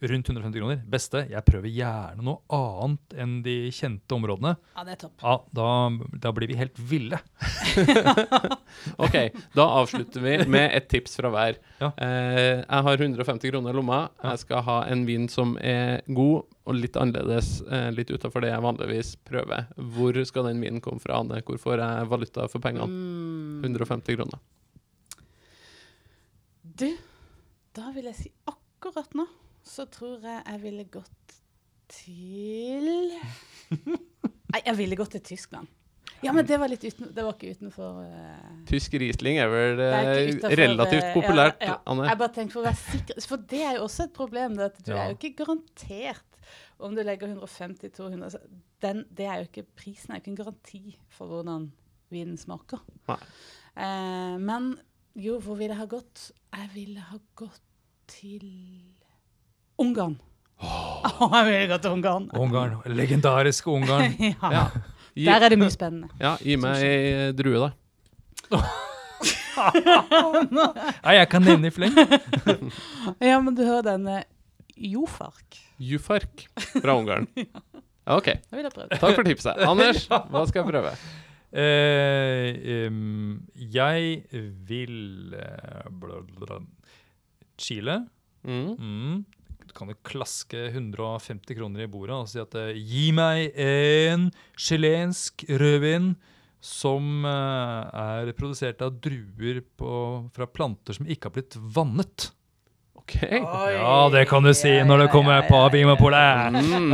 rundt 0.00 0.28
150 0.28 0.58
kroner. 0.58 0.80
Beste, 0.90 1.22
jeg 1.30 1.44
prøver 1.46 1.70
gjerne 1.72 2.24
noe 2.26 2.42
annet 2.52 3.14
enn 3.20 3.36
de 3.44 3.54
kjente 3.72 4.16
områdene. 4.16 4.54
Ja, 4.74 4.84
det 4.84 4.96
er 4.96 5.00
topp. 5.04 5.22
Ja, 5.22 5.34
da, 5.56 5.68
da 6.26 6.32
blir 6.36 6.50
vi 6.50 6.58
helt 6.60 6.78
ville. 6.78 7.20
Ok, 9.00 9.14
da 9.54 9.64
avslutter 9.78 10.20
vi 10.20 10.32
med 10.50 10.72
et 10.76 10.88
tips 10.90 11.14
fra 11.16 11.30
hver. 11.32 11.56
Ja. 11.80 11.92
Eh, 12.02 12.60
jeg 12.60 12.86
har 12.86 13.04
150 13.06 13.52
kroner 13.52 13.72
i 13.72 13.76
lomma. 13.78 14.00
Ja. 14.18 14.34
Jeg 14.34 14.42
skal 14.42 14.64
ha 14.66 14.76
en 14.90 15.04
vin 15.08 15.28
som 15.30 15.54
er 15.62 16.02
god 16.06 16.42
og 16.64 16.76
litt 16.78 16.96
annerledes, 16.98 17.60
eh, 17.68 17.88
litt 17.94 18.10
utafor 18.10 18.44
det 18.44 18.50
jeg 18.50 18.64
vanligvis 18.64 19.14
prøver. 19.28 19.68
Hvor 19.94 20.18
skal 20.28 20.50
den 20.50 20.62
vinen 20.64 20.82
komme 20.84 21.02
fra, 21.02 21.20
Anne? 21.22 21.40
Hvor 21.46 21.60
får 21.60 21.80
jeg 21.84 22.10
valuta 22.10 22.48
for 22.50 22.64
pengene? 22.64 22.88
Mm. 22.90 23.64
150 23.70 24.18
kroner. 24.18 24.42
Du, 26.64 26.88
da 27.76 27.90
vil 27.94 28.08
jeg 28.10 28.18
si 28.18 28.30
akkurat 28.50 29.12
nå, 29.14 29.28
så 29.64 29.86
tror 29.90 30.24
jeg 30.24 30.42
jeg 30.44 30.60
ville 30.64 30.84
gått 30.92 31.38
til 31.94 32.90
Nei, 34.54 34.60
jeg 34.60 34.76
ville 34.78 34.96
gått 34.98 35.16
til 35.16 35.24
Tyskland. 35.34 35.70
Ja, 36.24 36.32
men 36.32 36.46
det 36.48 36.56
var 36.60 36.70
litt 36.70 36.84
uten, 36.86 37.10
det 37.12 37.24
var 37.24 37.34
ikke 37.34 37.50
utenfor 37.58 37.98
uh, 38.06 38.44
Tysk 38.68 38.94
Riesling 39.00 39.40
er 39.42 39.50
vel 39.52 39.80
uh, 39.80 39.88
er 39.88 40.10
eh, 40.12 40.28
utenfor, 40.30 40.54
relativt 40.60 41.02
eh, 41.02 41.16
populært, 41.16 41.58
ja, 41.60 41.74
ja. 41.74 41.80
Anne. 41.90 42.06
Jeg 42.08 42.20
bare 42.22 42.34
tenkte 42.36 42.54
for 42.56 42.62
å 42.62 42.68
være 42.68 42.80
sikker, 42.80 43.18
for 43.28 43.48
det 43.50 43.60
er 43.66 43.76
jo 43.76 43.82
også 43.88 44.06
et 44.06 44.14
problem. 44.16 44.54
Det 44.56 44.68
at 44.70 44.78
du 44.78 44.92
Ja. 44.92 45.00
er 45.02 45.10
jo 45.12 45.18
ikke 45.18 45.34
garantert 45.42 46.38
om 46.84 46.94
du 46.96 47.02
legger 47.04 47.34
150-200 47.34 48.38
det 48.84 49.26
er 49.26 49.40
jo 49.40 49.48
ikke, 49.48 49.66
Prisen 49.76 50.12
er 50.12 50.18
jo 50.18 50.22
ikke 50.24 50.32
en 50.34 50.40
garanti 50.40 50.82
for 51.14 51.30
hvordan 51.30 51.68
vinen 52.12 52.36
smaker. 52.40 52.82
Eh, 53.08 54.36
men 54.40 54.74
jo, 55.16 55.38
hvor 55.40 55.56
ville 55.58 55.72
jeg 55.72 55.80
ha 55.80 55.88
gått? 55.90 56.28
Jeg 56.52 56.70
ville 56.74 57.04
ha 57.10 57.18
gått 57.38 57.62
til 58.10 58.44
Ungarn. 59.80 60.16
Oh. 60.62 61.02
jeg 61.34 61.46
vil 61.48 61.68
gå 61.72 61.78
til 61.82 61.94
Ungarn. 61.98 62.26
Ungarn, 62.38 62.76
legendariske 62.86 63.70
Ungarn. 63.70 64.14
ja. 64.32 64.50
Ja. 64.52 64.64
Gi, 65.14 65.24
Der 65.28 65.46
er 65.46 65.52
det 65.52 65.58
mye 65.60 65.70
spennende. 65.70 66.08
ja, 66.18 66.34
gi 66.42 66.56
meg 66.58 66.82
ei 66.82 67.32
drue, 67.38 67.68
da. 67.68 67.70
Nei, 69.54 71.14
jeg 71.20 71.28
kan 71.30 71.44
nevne 71.46 71.70
i 71.70 71.74
fleng. 71.74 71.94
Ja, 73.22 73.38
men 73.38 73.54
du 73.54 73.62
hører 73.62 73.86
denne 73.92 74.24
Jofark. 74.74 75.60
Jufark 75.78 76.48
fra 76.80 76.96
Ungarn. 76.98 77.28
OK, 78.10 78.32
takk 78.50 79.14
for 79.14 79.22
tipset. 79.26 79.62
Anders, 79.64 80.08
hva 80.10 80.42
skal 80.50 80.64
jeg 80.64 80.72
prøve? 80.72 80.96
Uh, 81.54 82.50
um, 82.90 83.36
jeg 83.54 84.24
vil 84.66 85.36
eh, 85.38 85.84
bla. 86.02 86.58
Chile. 87.54 88.00
Mm. 88.42 88.74
Mm. 88.74 89.20
Kan 89.74 89.90
du 89.90 89.96
klaske 90.06 90.68
150 90.70 91.56
kroner 91.58 91.84
i 91.84 91.90
bordet 91.90 92.14
og 92.14 92.28
si 92.30 92.38
at 92.42 92.54
eh, 92.60 92.76
gi 92.78 93.08
meg 93.16 93.50
en 93.58 94.28
chilensk 94.60 95.44
rødvin 95.50 96.12
som 96.64 97.26
eh, 97.28 97.98
er 98.04 98.30
produsert 98.38 98.80
av 98.86 98.94
druer 99.04 99.60
på, 99.76 99.90
fra 100.32 100.46
planter 100.48 100.96
som 100.96 101.10
ikke 101.10 101.28
har 101.28 101.34
blitt 101.36 101.58
vannet. 101.74 102.30
OK. 103.04 103.18
Ja, 103.20 104.08
det 104.14 104.22
kan 104.30 104.46
du 104.46 104.54
si 104.56 104.70
når 104.88 105.02
det 105.02 105.08
kommer 105.12 105.42
på 105.44 105.58
Vinmonopolet. 105.74 106.56
Mm. 106.56 106.88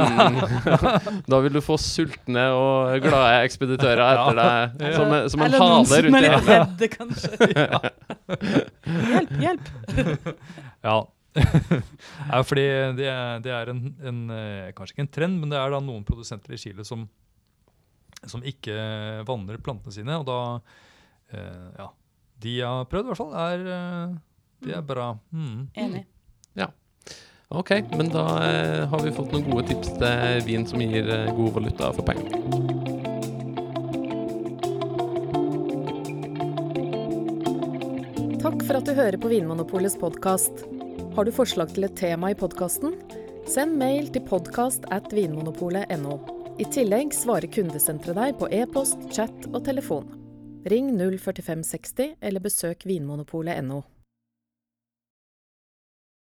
da 1.31 1.39
vil 1.45 1.55
du 1.55 1.61
få 1.63 1.77
sultne 1.79 2.49
og 2.57 2.97
glade 3.05 3.45
ekspeditører 3.45 4.03
etter 4.09 4.41
deg, 4.41 4.59
som, 4.97 5.15
som 5.31 5.45
en 5.45 5.47
Eller 5.47 5.63
noen 5.63 5.77
hale 5.77 5.87
som 5.87 6.03
rundt 6.09 6.19
er 6.19 6.27
deg. 6.27 6.35
litt 6.35 6.51
redde, 6.51 6.87
kanskje. 6.97 7.31
hjelp, 9.15 9.33
hjelp. 9.45 9.67
Ja. 10.83 10.99
ja, 12.33 12.41
fordi 12.43 12.67
det 12.99 13.07
er, 13.07 13.43
det 13.45 13.53
er 13.55 13.71
en, 13.71 13.83
en 14.03 14.21
eh, 14.35 14.71
Kanskje 14.75 14.97
ikke 14.97 15.05
en 15.07 15.13
trend, 15.15 15.41
men 15.43 15.53
det 15.53 15.61
er 15.61 15.71
da 15.71 15.79
noen 15.85 16.07
produsenter 16.07 16.57
i 16.57 16.61
Chile 16.61 16.87
som, 16.87 17.05
som 18.27 18.43
ikke 18.43 18.75
vanner 19.29 19.61
plantene 19.63 19.95
sine. 19.95 20.21
Og 20.21 20.29
da 20.29 20.41
eh, 21.35 21.67
Ja. 21.81 21.91
De 22.41 22.55
jeg 22.57 22.65
har 22.65 22.87
prøvd, 22.89 23.05
i 23.05 23.11
hvert 23.11 23.19
fall, 23.21 23.35
er, 23.37 23.67
eh, 23.69 24.15
de 24.65 24.73
er 24.73 24.87
bra. 24.89 25.11
Mm. 25.29 25.67
Enig. 25.77 26.07
OK, 27.51 27.71
men 27.99 28.09
da 28.09 28.23
eh, 28.47 28.89
har 28.89 29.01
vi 29.03 29.11
fått 29.11 29.33
noen 29.35 29.49
gode 29.51 29.65
tips 29.73 29.89
til 29.99 30.45
vin 30.47 30.63
som 30.71 30.79
gir 30.79 31.09
eh, 31.11 31.33
god 31.35 31.57
valuta 31.57 31.91
for 31.97 32.07
pengene. 32.07 32.39
Takk 38.39 38.63
for 38.63 38.79
at 38.79 38.87
du 38.87 38.95
hører 38.95 39.19
på 39.19 39.35
Vinmonopolets 39.35 39.99
podkast. 39.99 40.63
Har 41.11 41.25
du 41.27 41.33
forslag 41.35 41.73
til 41.75 41.85
et 41.89 41.97
tema 41.99 42.29
i 42.31 42.37
podkasten? 42.39 42.93
Send 43.51 43.75
mail 43.81 44.13
til 44.15 44.23
podkast 44.29 44.85
at 44.95 45.09
vinmonopolet.no. 45.11 46.19
I 46.63 46.67
tillegg 46.71 47.11
svarer 47.17 47.51
kundesenteret 47.51 48.15
deg 48.15 48.37
på 48.39 48.47
e-post, 48.55 49.09
chat 49.11 49.49
og 49.51 49.65
telefon. 49.67 50.07
Ring 50.71 50.93
04560 50.95 52.15
eller 52.23 52.45
besøk 52.45 52.87
vinmonopolet.no. 52.87 53.81